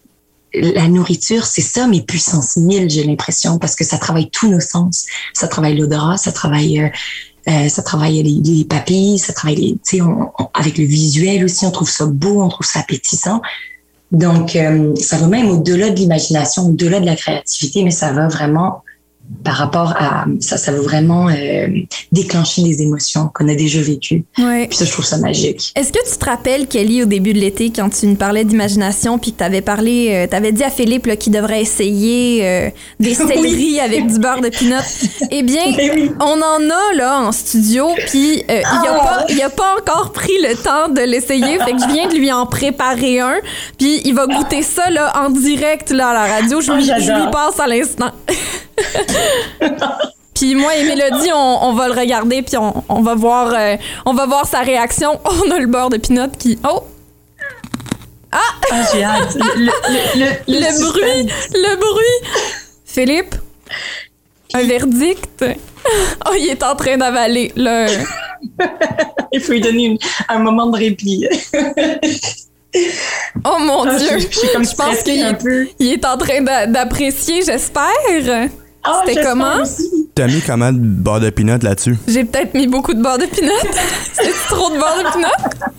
[0.54, 4.60] la nourriture, c'est ça, mais puissance 1000, j'ai l'impression, parce que ça travaille tous nos
[4.60, 5.04] sens.
[5.34, 6.88] Ça travaille l'odorat, ça travaille, euh,
[7.48, 11.64] euh, ça travaille les, les papilles, ça travaille les, on- on- avec le visuel aussi,
[11.64, 13.40] on trouve ça beau, on trouve ça appétissant.
[14.12, 18.28] Donc, euh, ça va même au-delà de l'imagination, au-delà de la créativité, mais ça va
[18.28, 18.82] vraiment
[19.44, 21.68] par rapport à ça, ça veut vraiment euh,
[22.12, 24.24] déclencher des émotions qu'on a déjà vécues.
[24.38, 24.66] Ouais.
[24.66, 25.72] Puis ça, je trouve ça magique.
[25.76, 29.18] Est-ce que tu te rappelles, Kelly, au début de l'été, quand tu nous parlais d'imagination,
[29.18, 32.70] puis que tu avais parlé, euh, tu avais dit à Philippe qu'il devrait essayer euh,
[32.98, 34.76] des céleris avec du beurre de pinot?
[35.32, 36.10] Eh bien, oui.
[36.20, 40.32] on en a là en studio, puis il a pas, il a pas encore pris
[40.42, 43.36] le temps de l'essayer, fait que je viens de lui en préparer un,
[43.78, 46.60] puis il va goûter ça là en direct là à la radio.
[46.60, 48.10] Je Oh, je lui passe à l'instant.
[50.34, 53.76] Puis moi et Mélodie, on, on va le regarder puis on, on va voir euh,
[54.06, 55.20] on va voir sa réaction.
[55.24, 56.84] On a le beurre de pinot qui oh
[58.32, 58.38] Ah,
[58.92, 59.34] j'ai hâte.
[59.34, 59.70] Le, le,
[60.16, 62.30] le, le, bruit, le bruit.
[62.86, 63.34] Philippe,
[64.54, 65.44] un verdict?
[66.28, 67.86] Oh, il est en train d'avaler là.
[69.32, 71.26] Il faut lui donner une- un moment de répit.
[73.44, 74.08] Oh mon Ah, dieu.
[74.18, 75.36] je, je suis comme Je pense qu'il
[75.78, 78.50] il est en train d'a- d'apprécier, j'espère.
[78.84, 79.62] Ah, C'était comment?
[80.14, 81.98] T'as mis comment de beurre de pinot là-dessus?
[82.08, 83.52] J'ai peut-être mis beaucoup de beurre de pinot.
[84.12, 85.70] C'est trop de beurre de pinot.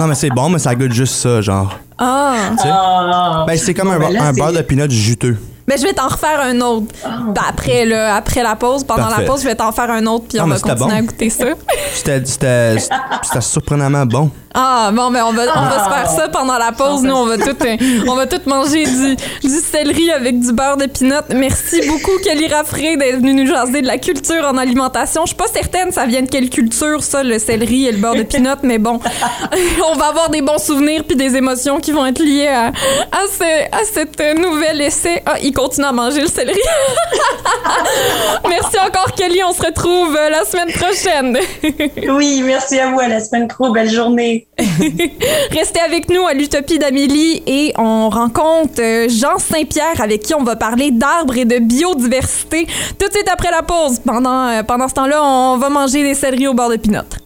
[0.00, 1.78] Non, mais c'est bon, mais ça goûte juste ça, genre.
[1.98, 2.34] Ah.
[2.52, 2.68] Tu sais?
[2.72, 5.36] Ah, Ben, c'est comme Bon, un, ben là, un c'est- beurre de pinot juteux.
[5.68, 6.86] Ben, je vais t'en refaire un autre.
[7.04, 9.22] Ben, Après, là, après la pause, pendant Parfait.
[9.22, 10.96] la pause, je vais t'en faire un autre, puis Ah, on mais va continuer bon.
[10.96, 11.44] à goûter ça.
[11.94, 12.76] C'était c'était-
[13.22, 14.30] c'était surprenamment bon.
[14.54, 15.96] Ah, bon, ben, on va, on va se Ah.
[15.98, 17.02] faire ça pendant la pause.
[17.02, 20.76] Nous, on va tout, euh, on va tout manger du, du céleri avec du beurre
[20.76, 21.16] de pinot.
[21.34, 25.22] Merci beaucoup, Kelly Raffray, d'être venue nous jaser de la culture en alimentation.
[25.22, 28.14] Je suis pas certaine ça vient de quelle culture, ça, le céleri et le beurre
[28.14, 29.00] de pinot, mais bon,
[29.90, 33.22] on va avoir des bons souvenirs puis des émotions qui vont être liées à, à,
[33.30, 35.22] ce, à cet euh, nouvel essai.
[35.26, 36.60] Ah, il continue à manger le céleri.
[38.48, 39.40] Merci encore, Kelly.
[39.44, 41.38] On se retrouve euh, la semaine prochaine.
[42.14, 43.00] Oui, merci à vous.
[43.00, 43.72] À la semaine pro.
[43.72, 44.41] Belle journée.
[45.50, 50.44] Restez avec nous à l'Utopie d'Amélie et on rencontre euh, Jean Saint-Pierre avec qui on
[50.44, 52.66] va parler d'arbres et de biodiversité
[52.98, 54.00] tout de suite après la pause.
[54.04, 57.21] Pendant, euh, pendant ce temps-là, on va manger des céleris au bord de pinot.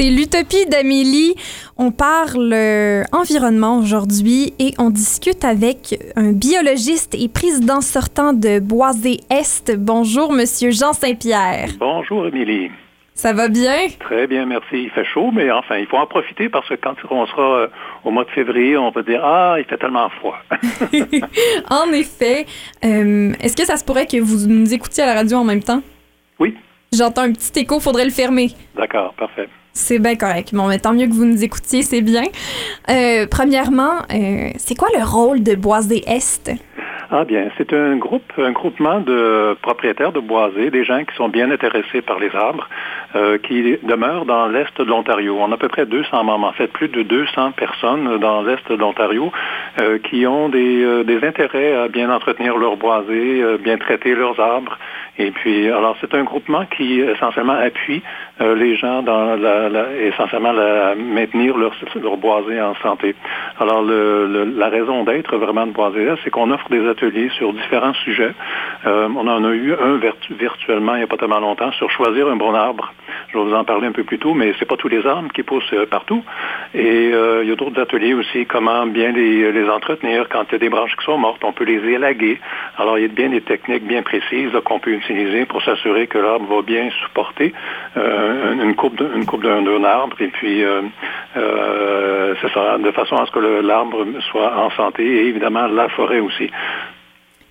[0.00, 1.34] C'est l'Utopie d'Amélie.
[1.76, 8.60] On parle euh, environnement aujourd'hui et on discute avec un biologiste et président sortant de
[8.60, 9.76] Boisé Est.
[9.76, 11.68] Bonjour, Monsieur Jean Saint-Pierre.
[11.78, 12.70] Bonjour, Émilie.
[13.12, 13.88] Ça va bien?
[13.98, 14.84] Très bien, merci.
[14.84, 17.66] Il fait chaud, mais enfin, il faut en profiter parce que quand on sera euh,
[18.02, 20.38] au mois de février, on va dire Ah, il fait tellement froid.
[21.68, 22.46] En effet.
[22.86, 25.62] Euh, Est-ce que ça se pourrait que vous nous écoutiez à la radio en même
[25.62, 25.82] temps?
[26.38, 26.56] Oui.
[26.90, 28.48] J'entends un petit écho, faudrait le fermer.
[28.74, 29.50] D'accord, parfait.
[29.72, 30.50] C'est bien correct.
[30.52, 32.24] Bon, mais tant mieux que vous nous écoutiez, c'est bien.
[32.88, 36.50] Euh, premièrement, euh, c'est quoi le rôle de Boisé Est?
[37.12, 41.28] Ah bien, c'est un groupe, un groupement de propriétaires de boisés, des gens qui sont
[41.28, 42.68] bien intéressés par les arbres,
[43.16, 45.36] euh, qui demeurent dans l'est de l'Ontario.
[45.40, 48.64] On a à peu près 200 membres, en fait plus de 200 personnes dans l'est
[48.70, 49.32] de l'Ontario
[50.04, 54.78] qui ont des, des intérêts à bien entretenir leurs boisés, bien traiter leurs arbres.
[55.18, 58.02] Et puis, alors c'est un groupement qui essentiellement appuie
[58.40, 60.54] euh, les gens dans la, essentiellement
[60.96, 63.14] maintenir leur, leur boisé en santé.
[63.58, 68.32] Alors la raison d'être vraiment de Boisé, c'est qu'on offre des ateliers sur différents sujets.
[68.86, 71.90] Euh, on en a eu un virtu- virtuellement il n'y a pas tellement longtemps sur
[71.90, 72.92] choisir un bon arbre.
[73.28, 75.30] Je vais vous en parler un peu plus tôt, mais c'est pas tous les arbres
[75.32, 76.22] qui poussent euh, partout.
[76.74, 80.54] Et il y a d'autres ateliers aussi, comment bien les, les entretenir quand il y
[80.54, 81.42] a des branches qui sont mortes.
[81.44, 82.40] On peut les élaguer.
[82.78, 85.09] Alors il y a bien des techniques bien précises qu'on peut utiliser
[85.48, 87.52] pour s'assurer que l'arbre va bien supporter
[87.96, 90.16] euh, une coupe une coupe d'un arbre.
[90.20, 90.82] Et puis euh,
[91.36, 95.88] euh, c'est ça, de façon à ce que l'arbre soit en santé et évidemment la
[95.88, 96.50] forêt aussi.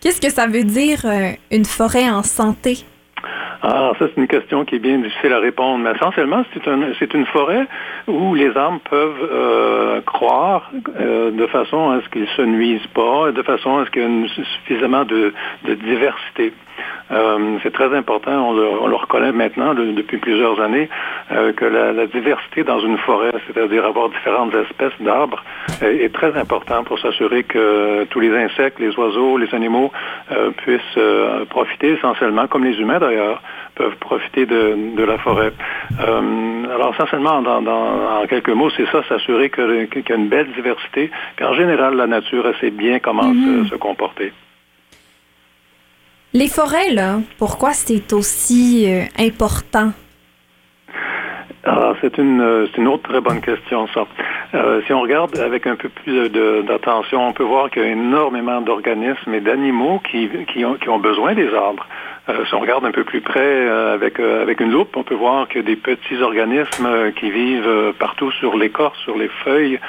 [0.01, 0.99] Qu'est-ce que ça veut dire
[1.51, 2.77] une forêt en santé?
[3.61, 5.79] Ah, ça, c'est une question qui est bien difficile à répondre.
[5.83, 7.65] Mais essentiellement, c'est un- c'est une forêt
[8.07, 13.33] où les arbres peuvent euh, croire euh, de façon à ce qu'ils se nuisent pas,
[13.33, 15.33] de façon à ce qu'il y ait une- suffisamment de,
[15.65, 16.53] de diversité.
[17.11, 20.89] Euh, c'est très important, on le, on le reconnaît maintenant le- depuis plusieurs années,
[21.31, 25.43] euh, que la, la diversité dans une forêt, c'est-à-dire avoir différentes espèces d'arbres,
[25.83, 29.91] euh, est très important pour s'assurer que tous les insectes, les oiseaux, les animaux
[30.31, 33.41] euh, puissent euh, profiter essentiellement, comme les humains d'ailleurs,
[33.75, 35.51] peuvent profiter de, de la forêt.
[36.01, 40.27] Euh, alors essentiellement, dans, dans- en quelques mots, c'est ça, s'assurer qu'il y a une
[40.27, 43.31] belle diversité, qu'en général, la nature sait bien comment
[43.63, 44.31] se- se comporter.
[46.31, 49.91] Les forêts, là, pourquoi c'est aussi euh, important?
[51.63, 54.05] Alors, c'est une, euh, une autre très bonne question, ça.
[54.53, 57.89] Euh, si on regarde avec un peu plus d'attention, on peut voir qu'il y a
[57.89, 61.87] énormément d'organismes et d'animaux qui, qui, ont, qui ont besoin des arbres.
[62.47, 65.59] Si on regarde un peu plus près avec, avec une loupe, on peut voir que
[65.59, 69.79] des petits organismes qui vivent partout sur l'écorce, sur les feuilles,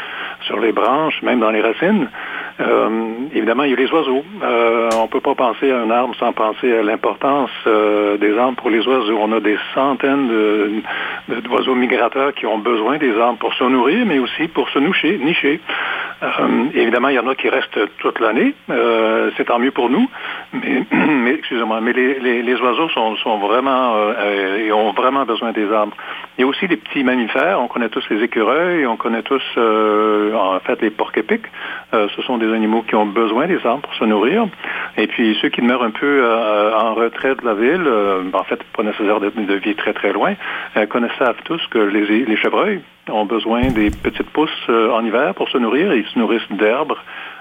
[0.42, 2.09] sur les branches, même dans les racines.
[2.61, 2.88] Euh,
[3.35, 4.24] évidemment, il y a les oiseaux.
[4.42, 8.37] Euh, on ne peut pas penser à un arbre sans penser à l'importance euh, des
[8.37, 9.18] arbres pour les oiseaux.
[9.20, 10.83] On a des centaines
[11.29, 15.61] d'oiseaux migrateurs qui ont besoin des arbres pour se nourrir, mais aussi pour se nicher.
[16.74, 18.55] évidemment, il y en a qui restent toute l'année.
[19.37, 20.09] C'est tant mieux pour nous.
[20.53, 22.18] Mais excusez-moi, mais les,
[22.61, 23.97] oiseaux sont, vraiment
[24.59, 25.97] et ont vraiment besoin des arbres.
[26.38, 27.61] Il y a aussi les petits mammifères.
[27.61, 28.87] On connaît tous les écureuils.
[28.87, 31.47] On connaît tous, en fait, les porcs épics.
[31.93, 34.47] ce sont des animaux qui ont besoin des arbres pour se nourrir.
[34.97, 38.45] Et puis ceux qui demeurent un peu euh, en retrait de la ville, euh, en
[38.45, 40.35] fait, pas nécessaire de, de vie très très loin,
[40.77, 41.11] euh, connaissent
[41.45, 45.95] tous que les, les, chevreuils ont besoin des petites pousses en hiver pour se nourrir.
[45.95, 46.95] Ils se nourrissent d'herbes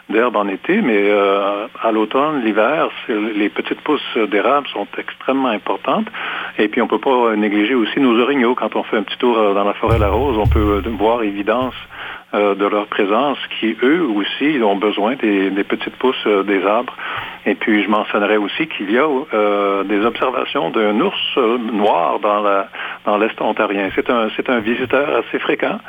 [0.09, 6.07] d'herbes en été, mais à l'automne, l'hiver, les petites pousses d'érable sont extrêmement importantes.
[6.57, 8.55] Et puis, on ne peut pas négliger aussi nos orignaux.
[8.55, 11.75] Quand on fait un petit tour dans la forêt La Rose, on peut voir évidence
[12.35, 16.95] euh, de leur présence qui, eux aussi, ont besoin des, petites pousses euh, des arbres.
[17.47, 21.37] Et puis, je mentionnerai aussi qu'il y a euh, des observations d'un ours
[21.73, 23.89] noir dans l'Est ontarien.
[23.95, 25.79] C'est un, un visiteur assez fréquent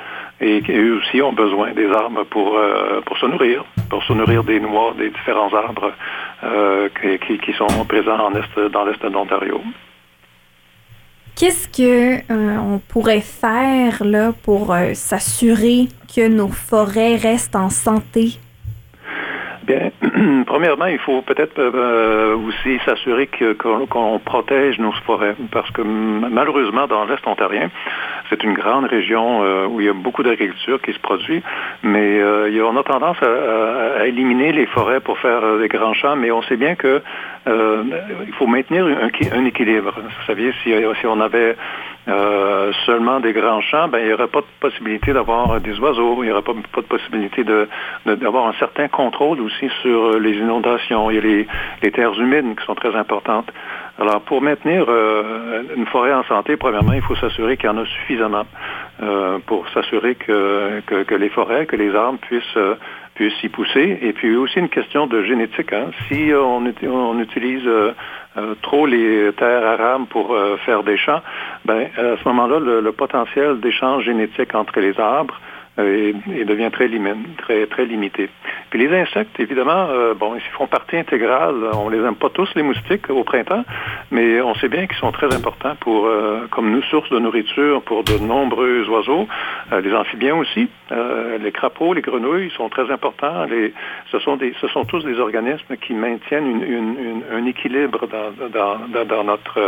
[0.40, 2.58] et eux aussi ont besoin des arbres pour,
[3.20, 5.92] se nourrir, pour se nourrir des noix des différents arbres
[7.02, 9.60] qui, sont présents en est, dans l'Est de l'Ontario.
[11.36, 18.38] Qu'est-ce que euh, on pourrait faire là pour s'assurer que nos forêts restent en santé?
[19.70, 19.92] Bien,
[20.46, 27.04] premièrement, il faut peut-être euh, aussi s'assurer qu'on protège nos forêts, parce que malheureusement, dans
[27.04, 27.70] l'Est ontarien,
[28.28, 31.42] c'est une grande région où il y a beaucoup d'agriculture qui se produit,
[31.82, 32.20] mais
[32.62, 36.56] on a tendance à, éliminer les forêts pour faire des grands champs, mais on sait
[36.56, 37.02] bien que
[37.46, 37.82] euh,
[38.26, 39.92] il faut maintenir un, équilibre.
[39.96, 40.74] Vous saviez, si,
[41.06, 41.56] on avait
[42.08, 46.22] euh, seulement des grands champs, ben, il n'y aurait pas de possibilité d'avoir des oiseaux,
[46.22, 47.44] il n'y aurait pas, pas de possibilité
[48.04, 51.08] d'avoir un certain contrôle aussi sur les inondations.
[51.08, 51.46] A les,
[51.82, 53.50] les terres humides qui sont très importantes.
[53.98, 57.76] Alors, pour maintenir euh, une forêt en santé, premièrement, il faut s'assurer qu'il y en
[57.76, 58.46] a suffisamment
[59.02, 62.56] euh, pour s'assurer que, que, les forêts, que les arbres puissent
[63.20, 63.98] puissent y pousser.
[64.00, 65.74] Et puis aussi une question de génétique.
[65.74, 65.90] Hein.
[66.08, 66.64] Si on,
[67.20, 67.92] utilise euh,
[68.38, 71.20] euh, trop les terres arables pour euh, faire des champs,
[71.66, 75.38] ben, à ce moment-là, le potentiel d'échange génétique entre les arbres
[75.84, 76.88] et, devient très,
[77.38, 78.28] très, très limité.
[78.70, 81.56] Puis les insectes, évidemment, euh, bon, ils font partie intégrale.
[81.74, 83.64] On les aime pas tous, les moustiques, au printemps,
[84.10, 87.82] mais on sait bien qu'ils sont très importants pour, euh, comme nous, source de nourriture
[87.82, 89.26] pour de nombreux oiseaux.
[89.72, 90.68] Euh, les amphibiens aussi,
[91.40, 93.46] les crapauds, les grenouilles sont très importants.
[94.10, 99.60] Ce, sont tous des organismes qui maintiennent un équilibre dans, notre,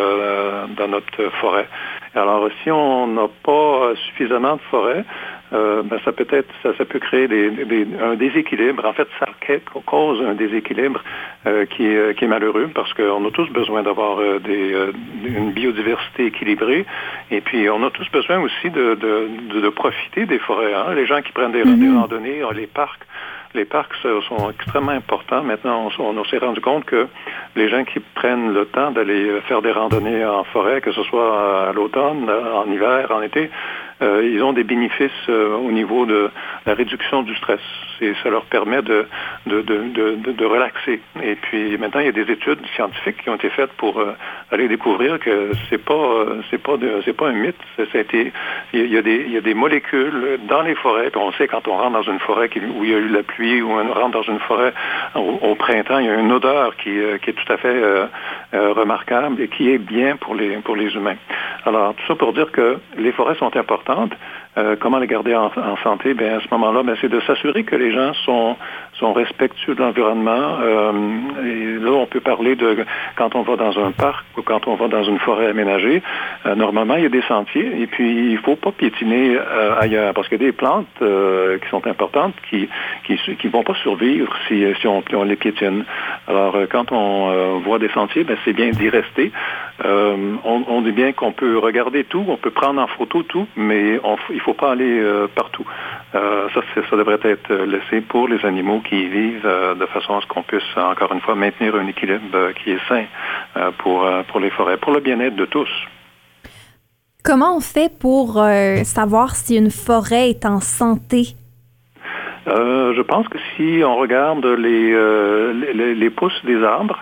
[0.76, 1.68] dans notre forêt.
[2.14, 5.04] Alors, si on n'a pas suffisamment de forêt,
[5.52, 8.84] euh, ben, ça peut être, ça, ça peut créer des, des, un déséquilibre.
[8.84, 9.26] En fait, ça
[9.86, 11.02] cause un déséquilibre
[11.46, 14.38] euh, qui, est, qui est malheureux parce qu'on a tous besoin d'avoir euh,
[15.24, 16.86] une biodiversité équilibrée.
[17.30, 20.72] Et puis, on a tous besoin aussi de, de, de profiter des forêts.
[20.74, 20.94] Hein.
[20.94, 21.98] Les gens qui prennent des, des mm-hmm.
[21.98, 23.04] randonnées, les parcs,
[23.54, 23.94] les parcs
[24.28, 25.42] sont extrêmement importants.
[25.42, 27.06] Maintenant, on, s'est rendu compte que
[27.54, 31.68] les gens qui prennent le temps d'aller faire des randonnées en forêt, que ce soit
[31.68, 33.50] à l'automne, en hiver, en été,
[34.00, 36.30] euh, ils ont des bénéfices euh, au niveau de
[36.66, 37.60] la réduction du stress.
[38.00, 39.06] Et ça leur permet de,
[39.46, 41.00] de, de, de, relaxer.
[41.22, 44.16] Et puis maintenant, il y a des études scientifiques qui ont été faites pour euh,
[44.50, 46.24] aller découvrir que c'est pas
[46.64, 46.76] pas
[47.16, 47.54] pas un mythe.
[48.72, 51.12] Il y a des il y a des molécules dans les forêts.
[51.14, 53.62] On sait quand on rentre dans une forêt où il y a eu la pluie
[53.62, 54.72] ou on rentre dans une forêt
[55.14, 57.80] au, printemps, il y a une odeur qui, qui est tout à fait
[58.52, 61.16] remarquable et qui est bien pour les pour les humains.
[61.64, 63.91] Alors tout ça pour dire que les forêts sont importantes
[64.58, 65.50] euh, comment les garder en,
[65.82, 66.14] santé?
[66.14, 68.56] Bien, à ce moment-là, ben, c'est de s'assurer que les gens sont,
[69.10, 70.58] respectueux de l'environnement.
[70.62, 70.92] Euh,
[71.80, 72.84] là, on peut parler de
[73.16, 76.02] quand on va dans un parc ou quand on va dans une forêt aménagée.
[76.46, 79.36] Euh, normalement, il y a des sentiers et puis il faut pas piétiner
[79.80, 82.68] ailleurs parce qu'il y a des plantes qui sont importantes qui
[83.06, 85.84] qui vont pas survivre si on, on les piétine.
[86.28, 89.32] Alors, quand on voit des sentiers, ben, c'est bien d'y rester.
[89.84, 94.00] on, on dit bien qu'on peut regarder tout, on peut prendre en photo tout, mais
[94.30, 95.64] il ne faut pas aller euh, partout.
[96.14, 100.20] Euh, ça, ça devrait être laissé pour les animaux qui vivent euh, de façon à
[100.20, 103.04] ce qu'on puisse, encore une fois, maintenir un équilibre qui est sain
[103.78, 105.68] pour, pour les forêts, pour le bien-être de tous.
[107.24, 108.42] Comment on fait pour
[108.84, 111.36] savoir si une forêt est en santé?
[112.44, 114.92] je pense que si on regarde les,
[115.74, 116.98] les, les, pousses des arbres,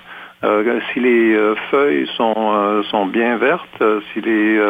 [0.92, 4.61] si les feuilles sont, sont bien vertes, si les,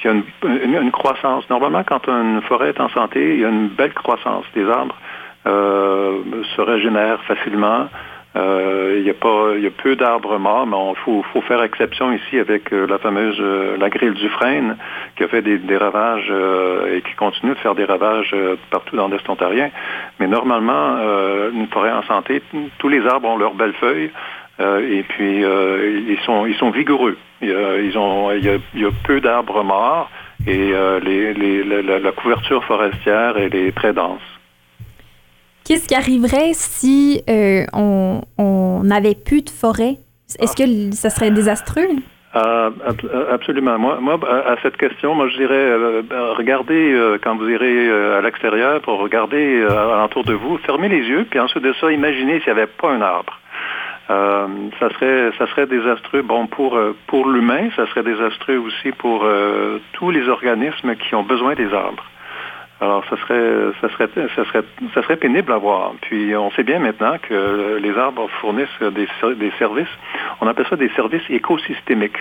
[0.00, 1.48] s'il y a une, une, croissance.
[1.50, 4.44] Normalement, quand une forêt est en santé, il y a une belle croissance.
[4.54, 4.96] des arbres
[5.46, 7.88] se régénèrent facilement.
[8.36, 11.62] Euh, il y a pas, il y a peu d'arbres morts, mais il faut, faire
[11.62, 14.76] exception ici avec euh, la fameuse euh, la grille du freine
[15.16, 16.30] qui a fait des, ravages
[16.92, 18.34] et qui continue de faire des ravages
[18.70, 19.70] partout dans l'Est ontarien.
[20.20, 20.98] Mais normalement,
[21.52, 22.42] une forêt en santé,
[22.78, 24.10] tous les arbres ont leurs belles feuilles.
[24.60, 27.16] et puis ils sont vigoureux.
[27.40, 30.10] il y a, peu d'arbres morts
[30.46, 34.35] et la, couverture forestière est très dense.
[35.66, 39.96] Qu'est-ce qui arriverait si euh, on n'avait plus de forêt?
[40.38, 41.88] Est-ce que ça serait désastreux?
[42.36, 42.70] Euh,
[43.32, 43.76] absolument.
[43.76, 46.02] Moi, moi, à cette question, moi, je dirais, euh,
[46.36, 51.40] regardez quand vous irez à l'extérieur pour regarder alentour de vous, fermez les yeux, puis
[51.40, 53.40] ensuite de ça, imaginez s'il n'y avait pas un arbre.
[54.08, 56.22] ça serait, ça serait désastreux.
[56.22, 59.26] Bon, pour pour l'humain, ça serait désastreux aussi pour
[59.94, 62.04] tous les organismes qui ont besoin des arbres.
[62.80, 65.92] Alors, ça serait, ça serait, ça serait, ça serait pénible à voir.
[66.02, 69.88] Puis, on sait bien maintenant que les arbres fournissent des, des services.
[70.40, 72.18] On appelle ça des services écosystémiques.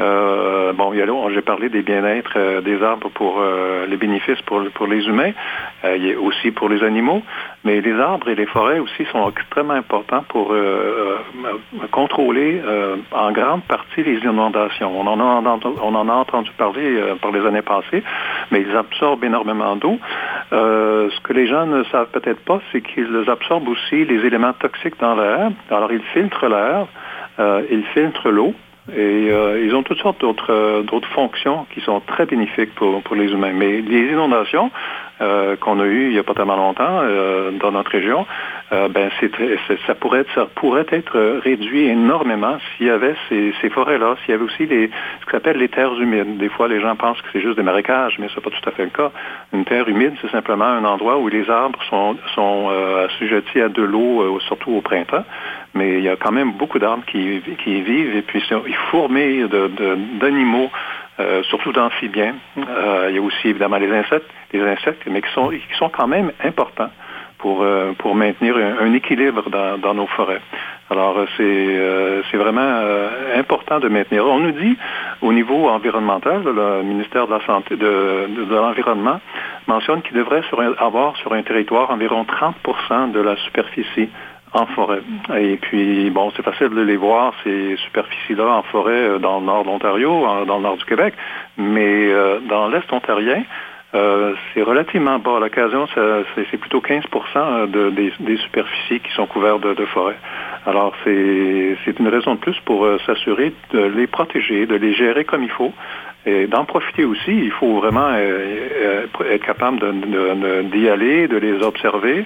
[0.00, 0.92] Euh, bon,
[1.30, 5.32] j'ai parlé des bien-être euh, des arbres pour euh, les bénéfices pour, pour les humains,
[5.84, 7.22] il y a aussi pour les animaux,
[7.64, 10.54] mais les arbres et les forêts aussi sont extrêmement importants pour
[11.90, 12.60] contrôler
[13.12, 14.92] en grande partie les inondations.
[14.98, 18.02] On en a entendu parler par les années passées,
[18.50, 19.91] mais ils absorbent énormément d'eau
[20.52, 24.52] euh, ce que les gens ne savent peut-être pas, c'est qu'ils absorbent aussi les éléments
[24.52, 25.50] toxiques dans l'air.
[25.70, 26.86] Alors, ils filtrent l'air,
[27.38, 28.54] euh, ils filtrent l'eau.
[28.90, 33.30] Et euh, ils ont toutes sortes d'autres fonctions qui sont très bénéfiques pour, pour les
[33.30, 33.52] humains.
[33.54, 34.72] Mais les inondations,
[35.22, 38.26] euh, qu'on a eu il n'y a pas tellement longtemps euh, dans notre région,
[38.72, 39.08] euh, ben
[39.86, 40.24] ça pourrait
[40.90, 45.58] être, réduit énormément s'il y avait ces, forêts-là, s'il y avait aussi ce qu'on appelle
[45.58, 46.38] les terres humides.
[46.38, 48.68] Des fois, les gens pensent que c'est juste des marécages, mais ce n'est pas tout
[48.68, 49.12] à fait le cas.
[49.52, 52.70] Une terre humide, c'est simplement un endroit où les arbres sont, sont
[53.04, 55.24] assujettis à de l'eau, surtout au printemps.
[55.74, 58.76] Mais il y a quand même beaucoup d'arbres qui, qui y vivent et puis ils
[58.90, 59.48] fourmillent
[60.20, 60.70] d'animaux.
[61.22, 62.34] Euh, surtout d'amphibiens.
[62.58, 65.88] Euh, il y a aussi évidemment les insectes, les insectes, mais qui sont, qui sont
[65.88, 66.90] quand même importants
[67.38, 70.40] pour, euh, pour maintenir un, équilibre dans, dans, nos forêts.
[70.90, 72.80] Alors c'est vraiment
[73.36, 74.26] important de maintenir.
[74.26, 74.76] On nous dit
[75.22, 79.18] au niveau environnemental, le ministère de la santé de, de, l'environnement
[79.66, 80.42] mentionne qu'il devrait
[80.78, 84.10] avoir sur un territoire environ 30% de la superficie
[84.54, 85.00] en forêt.
[85.36, 89.46] Et puis, bon, c'est facile de les voir, ces superficies-là en forêt euh, dans le
[89.46, 91.14] nord de l'Ontario, dans le nord du Québec,
[91.56, 93.42] mais euh, dans l'Est ontarien,
[93.94, 95.36] euh, c'est relativement bas.
[95.36, 97.04] À l'occasion, c'est plutôt 15
[97.68, 100.16] de, des, superficies qui sont couvertes de, de forêt.
[100.66, 105.42] Alors, c'est une raison de plus pour s'assurer de les protéger, de les gérer comme
[105.42, 105.72] il faut,
[106.24, 109.80] et d'en profiter aussi, il faut vraiment euh, euh, être capable
[110.70, 112.24] d'y aller, de les observer.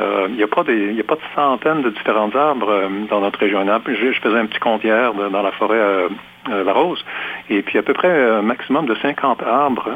[0.00, 3.64] Euh, il n'y a, pas a pas de centaines de différents arbres dans notre région.
[3.86, 6.08] Je, je faisais un petit compte hier dans la forêt
[6.48, 7.04] La Rose,
[7.50, 9.88] et puis à peu près un maximum de 50 arbres,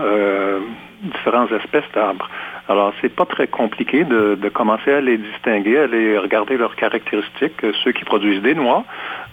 [1.03, 2.29] différentes espèces d'arbres.
[2.69, 6.77] Alors, c'est pas très compliqué de, de, commencer à les distinguer, à les regarder leurs
[6.77, 7.61] caractéristiques.
[7.85, 8.85] Ceux qui produisent des noix,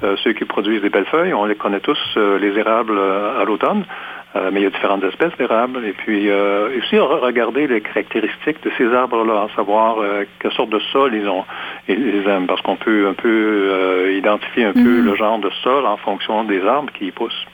[0.03, 3.41] euh, ceux qui produisent des belles feuilles, on les connaît tous, euh, les érables euh,
[3.41, 3.85] à l'automne.
[4.35, 5.83] Mais il y a différentes espèces d'érables.
[5.85, 9.97] Et puis aussi regarder les caractéristiques de ces arbres-là, savoir
[10.39, 11.43] quelle sorte de sol ils ont,
[11.87, 15.05] ils, aiment, parce qu'on peut un peu identifier un peu mm-hmm.
[15.05, 17.45] le genre de sol en fonction des arbres qui y poussent.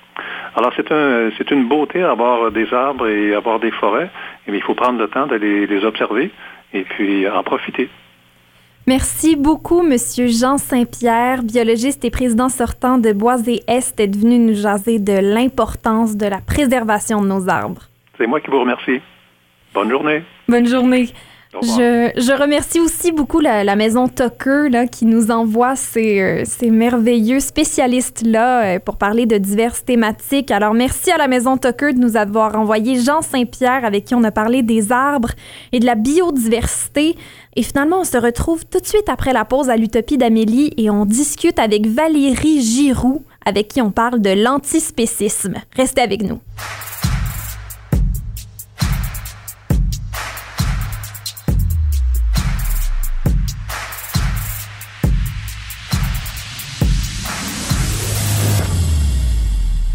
[0.56, 4.10] Alors c'est un, c'est une beauté avoir des arbres et avoir des forêts,
[4.48, 6.32] mais il faut prendre le temps d'aller les observer
[6.74, 7.90] et puis en profiter.
[8.88, 15.00] Merci beaucoup, Monsieur Jean Saint-Pierre, biologiste et président sortant de Boisé-Est, d'être venu nous jaser
[15.00, 17.82] de l'importance de la préservation de nos arbres.
[18.18, 19.02] C'est moi qui vous remercie.
[19.74, 20.24] Bonne journée.
[20.48, 21.10] Bonne journée.
[21.54, 26.70] Je, remercie aussi beaucoup la, la, maison Tucker là, qui nous envoie ces, euh, ces
[26.70, 30.52] merveilleux spécialistes-là euh, pour parler de diverses thématiques.
[30.52, 34.24] Alors, merci à la maison Tucker de nous avoir envoyé Jean Saint-Pierre avec qui on
[34.24, 35.32] a parlé des arbres
[35.72, 37.16] et de la biodiversité.
[37.56, 40.90] Et finalement, on se retrouve tout de suite après la pause à l'Utopie d'Amélie et
[40.90, 45.56] on discute avec Valérie Giroux avec qui on parle de l'antispécisme.
[45.76, 46.42] Restez avec nous.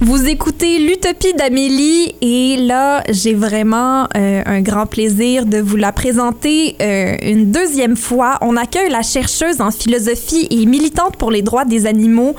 [0.04, 5.92] Vous écoutez l'Utopie d'Amélie et là, j'ai vraiment euh, un grand plaisir de vous la
[5.92, 8.36] présenter euh, une deuxième fois.
[8.40, 12.34] On accueille la chercheuse en philosophie et militante pour les droits des animaux,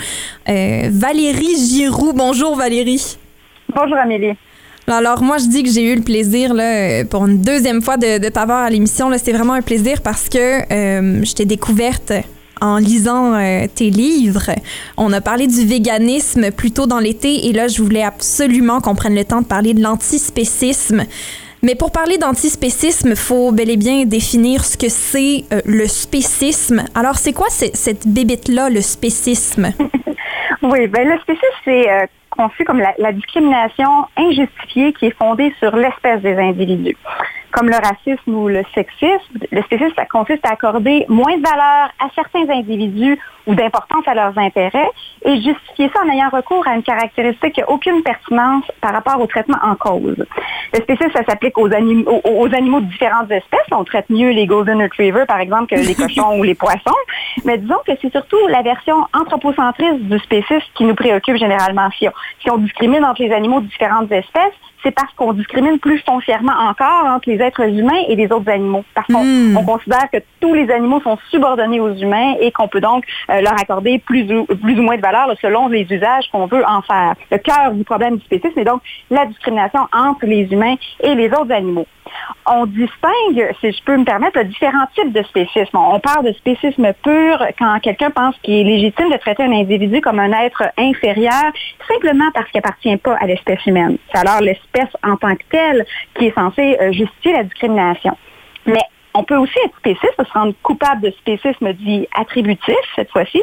[0.50, 2.12] euh, Valérie Giroux.
[2.12, 3.16] Bonjour Valérie.
[3.74, 4.34] Bonjour Amélie.
[4.86, 8.18] Alors moi je dis que j'ai eu le plaisir là, pour une deuxième fois de,
[8.18, 9.10] de t'avoir à l'émission.
[9.18, 10.38] C'est vraiment un plaisir parce que
[10.70, 12.12] je t'ai découverte
[12.64, 14.52] en lisant euh, tes livres.
[14.98, 18.96] On a parlé du véganisme plus tôt dans l'été et là, je voulais absolument qu'on
[18.96, 21.04] prenne le temps de parler de l'antispécisme.
[21.62, 25.88] Mais pour parler d'antispécisme, il faut bel et bien définir ce que c'est euh, le
[25.88, 26.84] spécisme.
[26.96, 29.72] Alors, c'est quoi cette bébête-là, le spécisme?
[30.62, 35.54] oui, ben le spécisme, c'est euh, conçu comme la, la, discrimination injustifiée qui est fondée
[35.60, 36.98] sur l'espèce des individus
[37.54, 39.38] comme le racisme ou le sexisme.
[39.52, 44.16] Le spécisme, ça consiste à accorder moins de valeur à certains individus ou d'importance à
[44.16, 44.90] leurs intérêts
[45.24, 49.20] et justifier ça en ayant recours à une caractéristique qui n'a aucune pertinence par rapport
[49.22, 50.26] au traitement en cause.
[50.74, 53.68] Le spécisme, ça s'applique aux, animaux, aux, animaux de différentes espèces.
[53.72, 56.98] On traite mieux les golden retrievers, par exemple, que les cochons ou les poissons.
[57.46, 61.90] Mais disons que c'est surtout la version anthropocentriste du spécisme qui nous préoccupe généralement.
[62.00, 64.54] Si on, si on discrimine entre les animaux de différentes espèces,
[64.84, 68.84] c'est parce qu'on discrimine plus foncièrement encore entre les êtres humains et les autres animaux.
[68.94, 69.58] Parce qu'on hmm.
[69.58, 73.42] on considère que tous les animaux sont subordonnés aux humains et qu'on peut donc euh,
[73.42, 76.82] leur accorder plus ou, plus ou moins de valeur selon les usages qu'on veut en
[76.82, 77.16] faire.
[77.32, 81.30] Le cœur du problème du spécisme est donc la discrimination entre les humains et les
[81.30, 81.88] autres animaux
[82.46, 85.78] on distingue, si je peux me permettre, différents types de spécisme.
[85.78, 90.02] On parle de spécisme pur quand quelqu'un pense qu'il est légitime de traiter un individu
[90.02, 91.52] comme un être inférieur
[91.88, 93.98] simplement parce qu'il appartient pas à l'espèce humaine.
[94.12, 94.42] C'est alors
[94.74, 95.86] l'espèce en tant que telle
[96.18, 98.18] qui est censée euh, justifier la discrimination.
[98.66, 98.82] Mais
[99.14, 103.42] on peut aussi être spéciste, se rendre coupable de spécisme dit attributif, cette fois-ci.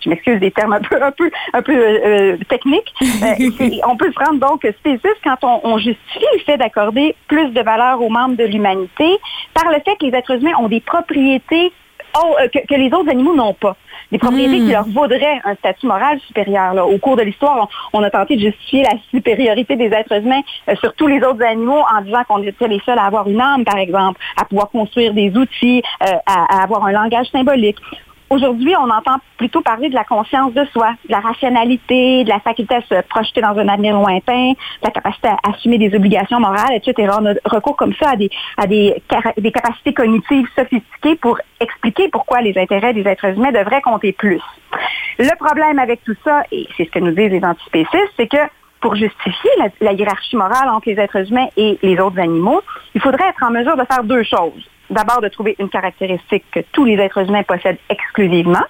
[0.00, 2.92] Je, m'excuse des termes un peu, un peu, un peu euh, euh, techniques.
[3.02, 7.60] Euh, on peut se rendre donc spéciste quand on, justifie le fait d'accorder plus de
[7.60, 9.18] valeur aux membres de l'humanité
[9.54, 11.72] par le fait que les êtres humains ont des propriétés
[12.12, 13.76] que, les autres animaux n'ont pas
[14.10, 14.72] des propriétés qui hmm.
[14.72, 16.86] leur vaudraient un statut moral supérieur.
[16.86, 20.74] Au cours de l'histoire, on, a tenté de justifier la supériorité des êtres humains euh,
[20.76, 23.64] sur tous les autres animaux en disant qu'on était les seuls à avoir une âme,
[23.64, 27.78] par exemple, à pouvoir construire des outils, euh, à, avoir un langage symbolique.
[28.32, 32.40] Aujourd'hui, on entend plutôt parler de la conscience de soi, de la rationalité, de la
[32.40, 36.40] faculté à se projeter dans un avenir lointain, de la capacité à assumer des obligations
[36.40, 37.12] morales, etc.
[37.20, 39.02] On a recours comme ça à des, à des,
[39.52, 44.40] capacités cognitives sophistiquées pour expliquer pourquoi les intérêts des êtres humains devraient compter plus.
[45.18, 48.48] Le problème avec tout ça, et c'est ce que nous disent les antispécistes, c'est que
[48.80, 49.50] pour justifier
[49.82, 52.62] la, hiérarchie morale entre les êtres humains et les autres animaux,
[52.94, 56.60] il faudrait être en mesure de faire deux choses d'abord de trouver une caractéristique que
[56.72, 58.64] tous les êtres humains possèdent exclusivement,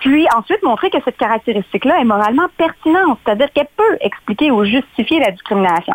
[0.00, 5.20] puis ensuite montrer que cette caractéristique-là est moralement pertinente, c'est-à-dire qu'elle peut expliquer ou justifier
[5.20, 5.94] la discrimination.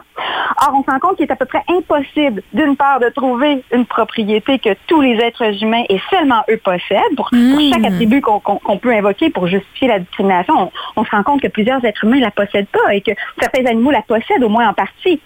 [0.62, 3.64] Or, on se rend compte qu'il est à peu près impossible, d'une part, de trouver
[3.72, 7.16] une propriété que tous les êtres humains et seulement eux possèdent.
[7.18, 7.86] Pour, chaque hmm.
[7.86, 12.04] attribut qu'on peut invoquer pour justifier la discrimination, on, se rend compte que plusieurs êtres
[12.04, 15.20] humains ne la possèdent pas et que certains animaux la possèdent au moins en partie.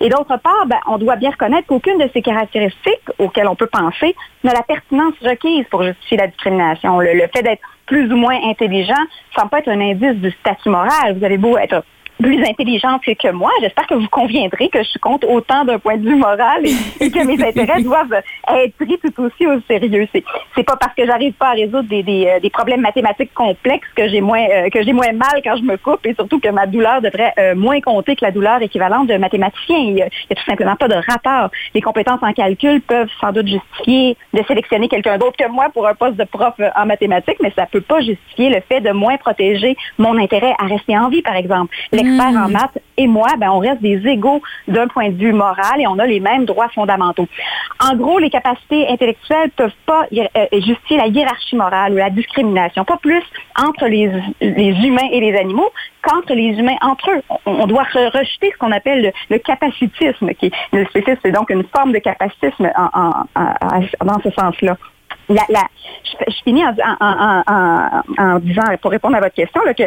[0.00, 3.66] Et d'autre part, ben, on doit bien reconnaître qu'aucune de ces caractéristiques auxquelles on peut
[3.66, 3.81] penser
[4.44, 7.00] n'a la pertinence requise pour justifier la discrimination.
[7.00, 8.94] le fait d'être plus ou moins intelligent,
[9.36, 11.18] ça peut être un indice du statut moral.
[11.18, 11.84] Vous avez beau être
[12.22, 13.50] plus intelligente que moi.
[13.60, 16.64] J'espère que vous conviendrez que je compte autant d'un point de vue moral
[17.00, 18.22] et, que mes intérêts doivent
[18.54, 20.08] être pris tout aussi au sérieux.
[20.14, 23.88] C'est, pas parce que j'arrive pas à résoudre des, des, euh, des problèmes mathématiques complexes
[23.96, 26.48] que j'ai moins euh, que j'ai moins mal quand je me coupe et surtout que
[26.48, 29.76] ma douleur devrait euh, moins compter que la douleur équivalente d'un mathématicien.
[29.76, 31.50] Il n'y a, tout simplement pas de rapport.
[31.74, 35.86] Les compétences en calcul peuvent sans doute justifier de sélectionner quelqu'un d'autre que moi pour
[35.88, 39.16] un poste de prof en mathématiques, mais ça peut pas justifier le fait de moins
[39.16, 41.74] protéger mon intérêt à rester en vie, par exemple
[42.12, 42.52] l'expert en hmm.
[42.52, 45.98] maths et moi, ben, on reste des égaux d'un point de vue moral et on
[45.98, 47.26] a les mêmes droits fondamentaux.
[47.80, 52.84] En gros, les capacités intellectuelles peuvent pas euh, justifier la hiérarchie morale ou la discrimination,
[52.84, 53.22] pas plus
[53.56, 54.10] entre les,
[54.40, 55.70] humains et les animaux
[56.02, 57.22] qu'entre les humains entre eux.
[57.46, 61.92] On, doit rejeter ce qu'on appelle le, capacitisme, qui le spécisme, c'est donc une forme
[61.92, 62.70] de capacitisme
[64.04, 64.76] dans ce sens-là.
[65.28, 65.66] La,
[66.04, 69.84] je, finis en, disant, pour répondre à votre question, que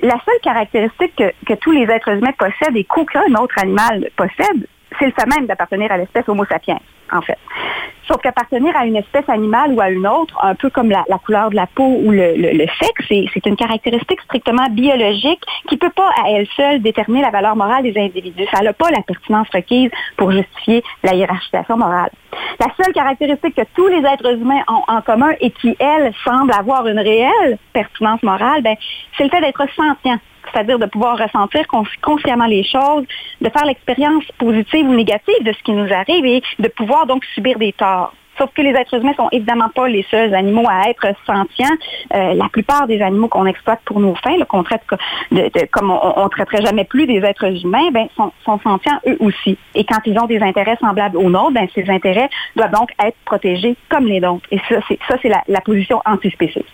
[0.00, 4.66] la seule caractéristique que, tous les êtres humains possèdent et qu'aucun autre animal possède,
[4.98, 6.78] c'est le fait même d'appartenir à l'espèce Homo sapiens.
[7.12, 7.38] En fait.
[8.08, 11.50] Sauf qu'appartenir à une espèce animale ou à une autre, un peu comme la, couleur
[11.50, 16.08] de la peau ou le, sexe, c'est une caractéristique strictement biologique qui ne peut pas
[16.24, 18.46] à elle seule déterminer la valeur morale des individus.
[18.50, 22.10] Ça n'a pas la pertinence requise pour justifier la hiérarchisation morale.
[22.58, 26.52] La seule caractéristique que tous les êtres humains ont en commun et qui, elle, semble
[26.52, 28.76] avoir une réelle pertinence morale, ben,
[29.18, 30.18] c'est le fait d'être sentient
[30.52, 31.66] c'est-à-dire de pouvoir ressentir
[32.02, 33.04] consciemment les choses,
[33.40, 37.24] de faire l'expérience positive ou négative de ce qui nous arrive et de pouvoir donc
[37.34, 38.12] subir des torts.
[38.38, 41.76] Sauf que les êtres humains sont évidemment pas les seuls animaux à être sentients.
[42.14, 44.82] Euh, la plupart des animaux qu'on exploite pour nos fins, qu'on traite
[45.72, 49.58] comme on, ne traiterait jamais plus des êtres humains, ben, sont, sentients eux aussi.
[49.74, 53.16] Et quand ils ont des intérêts semblables aux nôtres, ben, ces intérêts doivent donc être
[53.24, 54.46] protégés comme les nôtres.
[54.52, 56.66] Et ça, c'est ça, c'est la, la position antispéciste.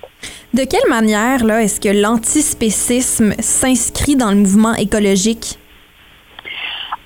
[0.53, 5.59] De quelle manière là est-ce que l'antispécisme s'inscrit dans le mouvement écologique?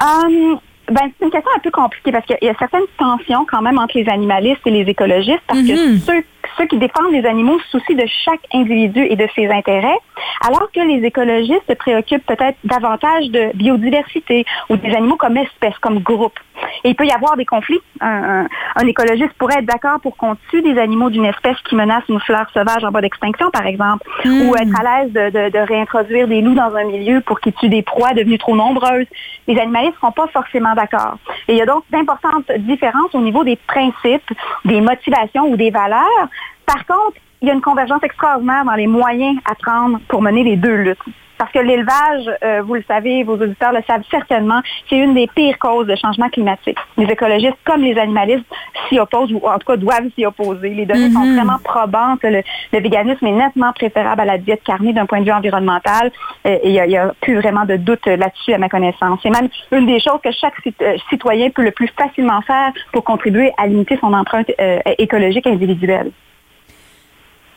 [0.01, 0.61] Um,
[0.91, 3.79] ben, c'est une question un peu compliquée parce qu'il y a certaines tensions quand même
[3.79, 5.99] entre les animalistes et les écologistes parce que mm-hmm.
[6.01, 6.25] ceux,
[6.59, 9.99] ceux qui défendent les animaux se soucient de chaque individu et de ses intérêts,
[10.47, 15.79] alors que les écologistes se préoccupent peut-être davantage de biodiversité ou des animaux comme espèces,
[15.81, 16.39] comme groupe.
[16.85, 17.81] Et il peut y avoir des conflits.
[18.01, 18.47] Un,
[18.87, 22.47] écologiste pourrait être d'accord pour qu'on tue des animaux d'une espèce qui menace une fleur
[22.55, 24.49] sauvage en bas d'extinction, par exemple, mm.
[24.49, 27.69] ou être à l'aise de, de, réintroduire des loups dans un milieu pour qu'ils tuent
[27.69, 29.07] des proies devenues trop nombreuses.
[29.47, 31.19] Les animalistes ne seront pas forcément d'accord.
[31.47, 34.33] Et il y a donc d'importantes différences au niveau des principes,
[34.65, 36.29] des motivations ou des valeurs.
[36.67, 40.43] Par contre, il y a une convergence extraordinaire dans les moyens à prendre pour mener
[40.43, 40.99] les deux luttes.
[41.39, 45.29] Parce que l'élevage, euh, vous le savez, vos auditeurs le savent certainement, c'est une des
[45.29, 46.77] pires causes de changement climatique.
[46.97, 48.45] Les écologistes, comme les animalistes,
[48.89, 50.71] s'y opposent, ou en tout cas doivent s'y opposer.
[50.71, 51.37] Les données sont mhm.
[51.37, 52.25] vraiment probantes.
[52.25, 52.43] Le,
[52.73, 56.11] véganisme est nettement préférable à la diète carnée d'un point de vue environnemental.
[56.45, 59.21] Euh, et il n'y a, plus vraiment de doute là-dessus, à ma connaissance.
[59.23, 63.05] C'est même une des choses que chaque euh, citoyen peut le plus facilement faire pour
[63.05, 64.51] contribuer à limiter son empreinte
[64.99, 66.11] écologique individuelle.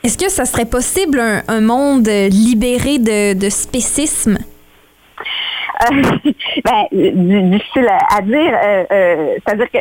[0.03, 4.37] Est-ce que ça serait possible un, monde libéré de, de spécisme?
[5.91, 6.01] Euh,
[6.63, 8.59] ben, difficile à dire.
[8.63, 9.79] Euh, euh, c'est-à-dire que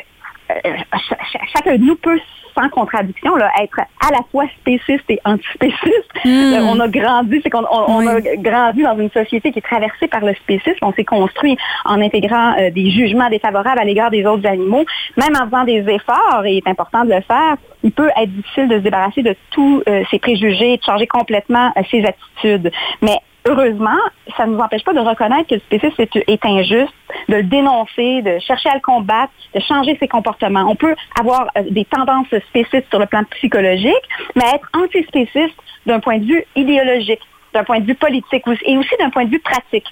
[1.54, 2.20] chacun de nous peut
[2.54, 6.10] sans contradiction, là, être à la fois spéciste et antispéciste.
[6.24, 6.28] Hmm.
[6.28, 10.08] Euh, on a grandi, c'est qu'on on, a grandi dans une société qui est traversée
[10.08, 10.78] par le spécisme.
[10.82, 14.84] On s'est construit en intégrant euh, des jugements défavorables à l'égard des autres animaux.
[15.16, 18.30] Même en faisant des efforts, et il est important de le faire, il peut être
[18.30, 22.70] difficile de se débarrasser de tous euh, ces préjugés, de changer complètement ses attitudes.
[23.02, 23.98] Mais heureusement,
[24.36, 26.94] ça ne nous empêche pas de reconnaître que le spécisme est, injuste,
[27.28, 30.66] de le dénoncer, de chercher à le combattre, de changer ses comportements.
[30.68, 33.94] On peut avoir euh, des tendances spécistes sur le plan psychologique,
[34.34, 37.20] mais être antispéciste d'un point de vue idéologique
[37.52, 39.86] d'un point de vue politique et aussi d'un point de vue pratique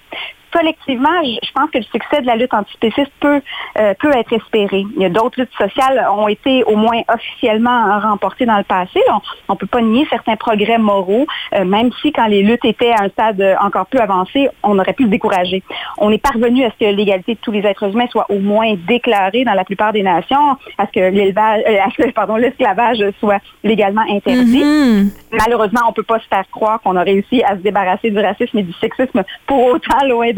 [0.53, 3.41] collectivement, je pense que le succès de la lutte antispéciste peut,
[3.79, 4.85] euh, peut être espéré.
[4.97, 9.01] Il y a d'autres luttes sociales ont été au moins officiellement remportées dans le passé.
[9.49, 12.93] On ne peut pas nier certains progrès moraux, euh, même si quand les luttes étaient
[12.93, 15.63] à un stade encore plus avancé, on aurait pu se décourager.
[15.99, 18.75] On est parvenu à ce que l'égalité de tous les êtres humains soit au moins
[18.87, 24.05] déclarée dans la plupart des nations, à ce que l'élevage, euh, pardon, l'esclavage soit légalement
[24.09, 24.63] interdit.
[24.63, 25.11] Mm-hmm.
[25.33, 28.19] Malheureusement, on ne peut pas se faire croire qu'on a réussi à se débarrasser du
[28.19, 30.38] racisme et du sexisme pour autant loin de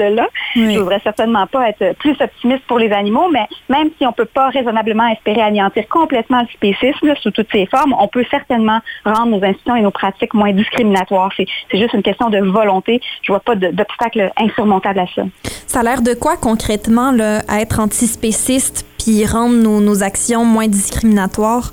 [0.55, 4.11] Je ne voudrais certainement pas être plus optimiste pour les animaux, mais même si on
[4.11, 8.25] ne peut pas raisonnablement espérer anéantir complètement le spécisme sous toutes ses formes, on peut
[8.31, 11.31] certainement rendre nos institutions et nos pratiques moins discriminatoires.
[11.37, 13.01] C'est juste une question de volonté.
[13.23, 15.23] Je ne vois pas d'obstacle insurmontable à ça.
[15.67, 20.69] Ça a l'air de quoi concrètement là, être antispéciste puis rendre nos, nos actions moins
[20.69, 21.73] discriminatoires?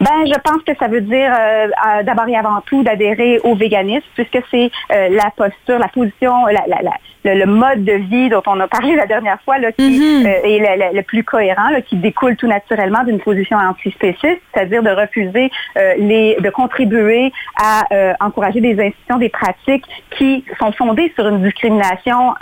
[0.00, 4.06] Ben, je pense que ça veut dire euh, d'abord et avant tout d'adhérer au véganisme,
[4.14, 6.92] puisque c'est euh, la posture, la position, la, la, la,
[7.24, 10.26] le, mode de vie dont on a parlé la dernière fois, là, qui mm-hmm.
[10.26, 14.90] euh, est le, plus cohérent, là, qui découle tout naturellement d'une position antispéciste, c'est-à-dire de
[14.90, 19.84] refuser euh, les, de contribuer à euh, encourager des institutions, des pratiques
[20.16, 22.34] qui sont fondées sur une discrimination,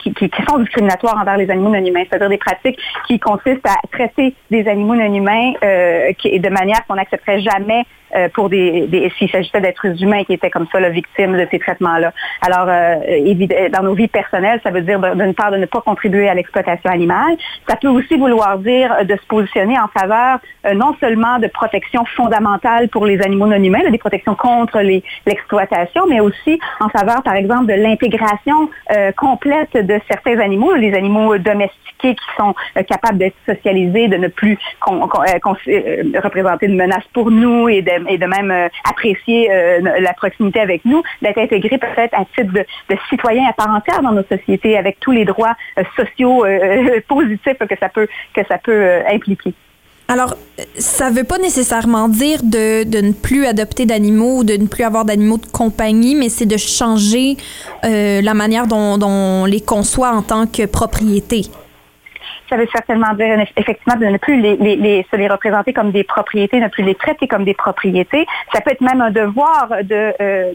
[0.00, 3.66] qui, qui, qui, sont discriminatoires envers les animaux non humains, c'est-à-dire des pratiques qui consistent
[3.66, 5.52] à traiter des animaux non humains
[6.18, 7.84] qui, de manière qu'on n'accepterait jamais
[8.34, 11.58] pour des, des s'il s'agissait d'êtres humains qui étaient comme ça la victime de ces
[11.58, 12.12] traitements-là.
[12.40, 16.28] Alors, euh, dans nos vies personnelles, ça veut dire d'une part de ne pas contribuer
[16.28, 17.36] à l'exploitation animale.
[17.68, 22.04] Ça peut aussi vouloir dire de se positionner en faveur euh, non seulement de protection
[22.16, 24.80] fondamentale pour les animaux non humains, des protections contre
[25.26, 30.94] l'exploitation, mais aussi en faveur, par exemple, de l'intégration euh, complète de certains animaux, les
[30.94, 32.54] animaux domestiqués qui sont
[32.88, 38.26] capables d'être socialisés, de ne plus représenter une menace pour nous et de et de
[38.26, 38.52] même
[38.84, 39.48] apprécier
[39.80, 42.64] la proximité avec nous, d'être intégré peut-être à titre de,
[43.08, 45.54] citoyen à part entière dans nos sociétés avec tous les droits
[45.96, 46.44] sociaux
[47.08, 49.54] positifs que ça peut que ça peut impliquer.
[50.12, 50.36] Alors,
[50.76, 54.66] ça ne veut pas nécessairement dire de, de ne plus adopter d'animaux ou de ne
[54.66, 57.38] plus avoir d'animaux de compagnie, mais c'est de changer
[57.84, 61.46] euh, la manière dont on les conçoit en tant que propriété
[62.52, 66.04] ça veut certainement dire effectivement de ne plus les, les, se les représenter comme des
[66.04, 68.26] propriétés, ne plus les traiter comme des propriétés.
[68.52, 70.52] Ça peut être même un devoir de euh,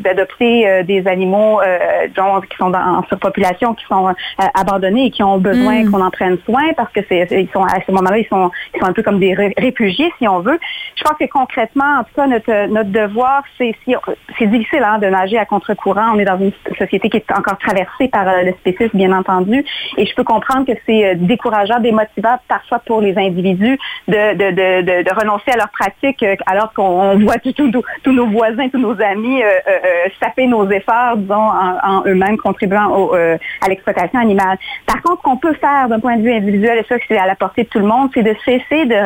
[0.00, 2.06] d'adopter euh, des animaux euh,
[2.48, 4.14] qui sont en surpopulation, qui sont
[4.54, 5.90] abandonnés et qui ont besoin mm.
[5.90, 8.80] qu'on en prenne soin parce que c'est ils sont à ce moment-là ils sont ils
[8.80, 10.58] sont un peu comme des réfugiés si on veut.
[10.94, 13.96] Je pense que concrètement, en tout cas notre notre devoir c'est si
[14.38, 16.12] c'est difficile hein, de nager à contre-courant.
[16.14, 19.64] On est dans une société qui est encore traversée par le spécisme bien entendu
[19.96, 25.02] et je peux comprendre que c'est euh, décourageant, démotivant parfois pour les individus de, de,
[25.02, 29.42] de, renoncer à leur pratique euh, alors qu'on voit tous nos voisins, tous nos amis
[29.42, 34.58] euh, saper nos efforts, disons, en, eux-mêmes contribuant à l'exploitation animale.
[34.86, 37.34] Par contre, qu'on peut faire d'un point de vue individuel, et ça c'est à la
[37.34, 38.96] portée de tout le monde, c'est de cesser de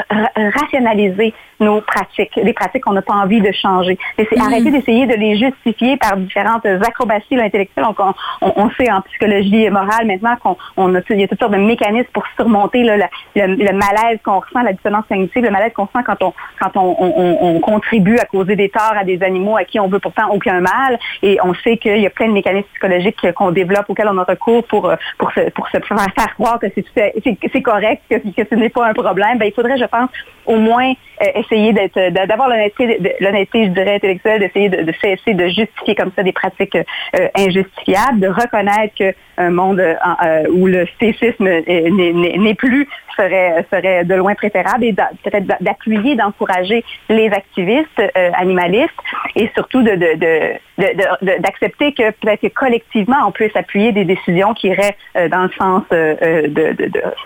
[0.59, 3.99] rationaliser nos pratiques, des pratiques qu'on n'a pas envie de changer.
[4.19, 4.43] Et c'est mm.
[4.43, 7.87] arrêter d'essayer de les justifier par différentes acrobaties intellectuelles.
[7.87, 11.39] On, on, on, sait en psychologie morale maintenant qu'on on a, il y a toutes
[11.39, 12.97] sortes de mécanismes pour surmonter le,
[13.37, 16.97] le, malaise qu'on ressent, la dissonance cognitive, le malaise qu'on sent quand on quand on,
[16.99, 20.61] on, contribue à causer des torts à des animaux à qui on veut pourtant aucun
[20.61, 20.99] mal.
[21.23, 24.25] Et on sait qu'il y a plein de mécanismes psychologiques qu'on développe auxquels on a
[24.25, 28.69] recours pour pour se pour se faire croire que c'est correct, que, que ce n'est
[28.69, 29.39] pas un problème.
[29.39, 30.11] Ben, il faudrait, je pense,
[30.47, 35.49] au moins euh, essayer d'être d'avoir l'honnêteté l'honnêteté je dirais intellectuelle d'essayer de, cesser de
[35.49, 41.45] justifier comme ça des pratiques euh, injustifiables de reconnaître qu'un monde euh, où le spécisme
[41.45, 48.03] n'est plus serait serait de loin préférable et peut-être d'appuyer d'encourager les activistes
[48.35, 48.89] animalistes
[49.37, 54.97] et surtout d'accepter que peut-être collectivement on puisse appuyer des décisions qui iraient
[55.29, 55.83] dans le sens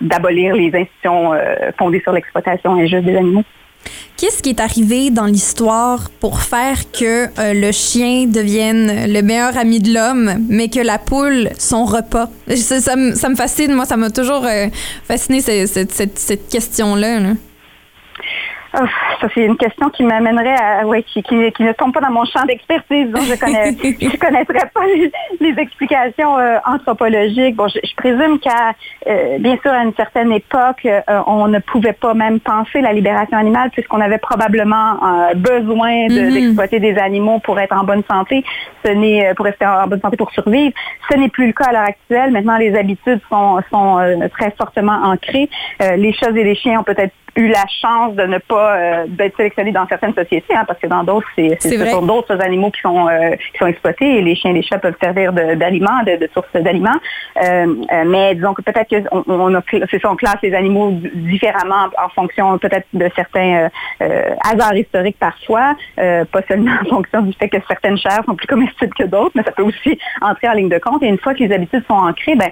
[0.01, 1.31] d'abolir les institutions
[1.77, 3.45] fondées sur l'exploitation injuste des animaux.
[4.17, 9.55] Qu'est-ce qui est arrivé dans l'histoire pour faire que euh, le chien devienne le meilleur
[9.57, 12.29] ami de l'homme, mais que la poule, son repas?
[12.55, 14.67] Ça, me fascine, moi, ça m'a toujours euh,
[15.07, 17.19] fasciné cette, cette question-là.
[17.19, 17.46] là Oh,
[19.21, 22.25] ça c'est une question qui m'amènerait à ouais, qui, qui, ne tombe pas dans mon
[22.25, 23.09] champ d'expertise.
[23.09, 24.81] Donc je connais je connaîtrais pas
[25.39, 27.55] les, explications euh, anthropologiques.
[27.55, 28.73] Bon, je, présume qu'à
[29.07, 32.93] euh, bien sûr à une certaine époque, euh, on ne pouvait pas même penser la
[32.93, 34.99] libération animale puisqu'on avait probablement
[35.35, 36.33] besoin mm-hmm.
[36.33, 38.43] d'exploiter des animaux pour être en bonne santé.
[38.85, 40.73] Ce n'est pour rester en bonne santé pour survivre.
[41.09, 42.31] Ce n'est plus le cas à l'heure actuelle.
[42.31, 45.49] Maintenant, les habitudes sont sont très fortement ancrées.
[45.79, 49.37] les chats et les chiens ont peut-être eu la chance de ne pas euh, d'être
[49.37, 52.81] sélectionnés dans certaines sociétés, hein, parce que dans d'autres, c'est, ce sont d'autres animaux qui
[52.81, 56.17] sont euh, qui sont exploités et les chiens et les chats peuvent servir d'aliments, de,
[56.17, 56.99] de, source d'aliments.
[57.43, 57.75] Euh,
[58.07, 62.09] mais disons que peut-être qu'on on a c'est ça, on classe les animaux différemment en
[62.09, 63.69] fonction peut-être de certains
[64.43, 68.93] hasards historiques parfois, pas seulement en fonction du fait que certaines chairs sont plus comestibles
[68.97, 71.03] que d'autres, mais ça peut aussi entrer en ligne de compte.
[71.03, 72.51] Et une fois que les habitudes sont ancrées, ben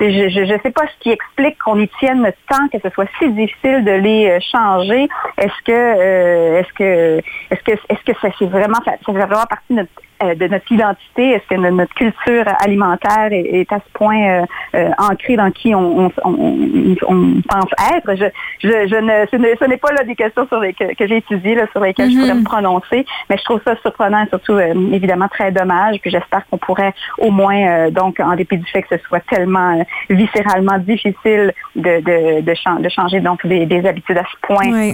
[0.00, 3.30] je ne sais pas ce qui explique qu'on y tienne tant que ce soit si
[3.30, 5.08] difficile de les euh, changer?
[5.38, 7.18] Est-ce que euh, est-ce que
[7.50, 9.90] est-ce que est-ce que ça fait vraiment ça fait vraiment partie de notre
[10.22, 11.30] de notre identité?
[11.32, 16.10] Est-ce que notre culture alimentaire est, à ce point euh, euh, ancrée dans qui on,
[16.18, 18.14] pense être?
[18.14, 18.26] Je,
[18.62, 22.10] je, ne, ce n'est pas là des questions sur les, que, j'ai étudiées, sur lesquelles
[22.10, 22.44] je pourrais me mhm.
[22.44, 25.98] prononcer, mais je trouve ça surprenant et surtout évidemment très dommage.
[26.00, 29.84] Puis j'espère qu'on pourrait au moins, donc en dépit du fait que ce soit tellement
[30.08, 34.92] viscéralement difficile de, de, de, changer donc des, habitudes à ce point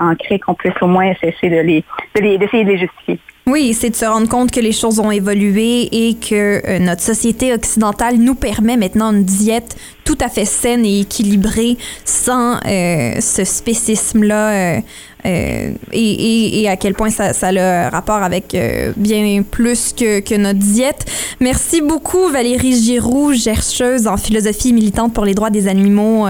[0.00, 1.84] ancrées qu'on puisse au moins essayer de les,
[2.38, 3.18] d'essayer de les justifier.
[3.48, 7.00] Oui, c'est de se rendre compte que les choses ont évolué et que euh, notre
[7.00, 13.20] société occidentale nous permet maintenant une diète tout à fait saine et équilibrée sans euh,
[13.20, 14.80] ce spécisme-là.
[15.24, 18.56] Euh, et, et, à quel point ça, ça a rapport avec
[18.96, 21.04] bien plus que, que, notre diète.
[21.40, 26.26] Merci beaucoup Valérie Giroux, chercheuse en philosophie militante pour les droits des animaux,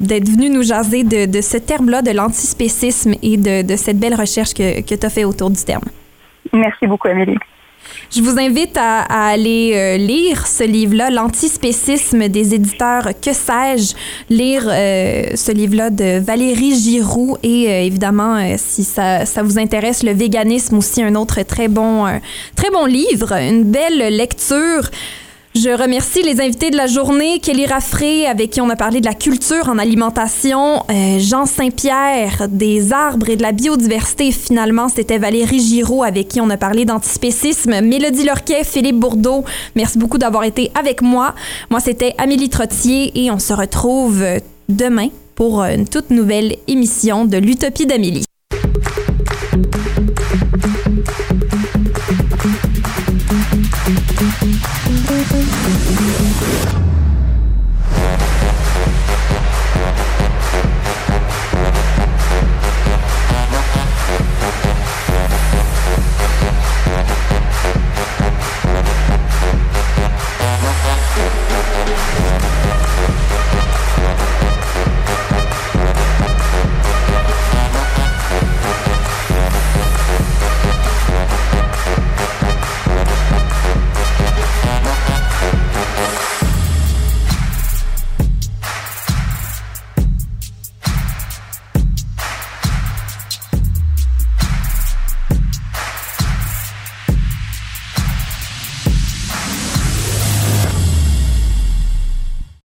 [0.00, 4.14] d'être venue nous jaser de, de ce terme-là, de l'antispécisme et de, de, cette belle
[4.14, 5.84] recherche que, que tu as fait autour du terme.
[6.56, 7.38] Merci beaucoup, Amélie.
[8.10, 13.94] Je vous invite à, aller euh, lire ce livre-là, L'antispécisme des éditeurs Que sais-je,
[14.28, 20.02] lire euh, ce livre-là de Valérie Giroux et euh, évidemment, si ça, ça, vous intéresse,
[20.02, 22.06] le véganisme aussi, un autre très bon,
[22.54, 24.90] très bon livre, une belle lecture.
[25.58, 29.06] Je remercie les invités de la journée, Kelly Raffray, avec qui on a parlé de
[29.06, 34.32] la culture en alimentation, euh, Jean Saint-Pierre, des arbres et de la biodiversité.
[34.32, 39.46] Finalement, c'était Valérie Giraud, avec qui on a parlé d'antispécisme, Mélodie Lorquet, Philippe Bourdeau.
[39.76, 41.34] Merci beaucoup d'avoir été avec moi.
[41.70, 44.22] Moi, c'était Amélie Trottier et on se retrouve
[44.68, 48.26] demain pour une toute nouvelle émission de l'Utopie d'Amélie.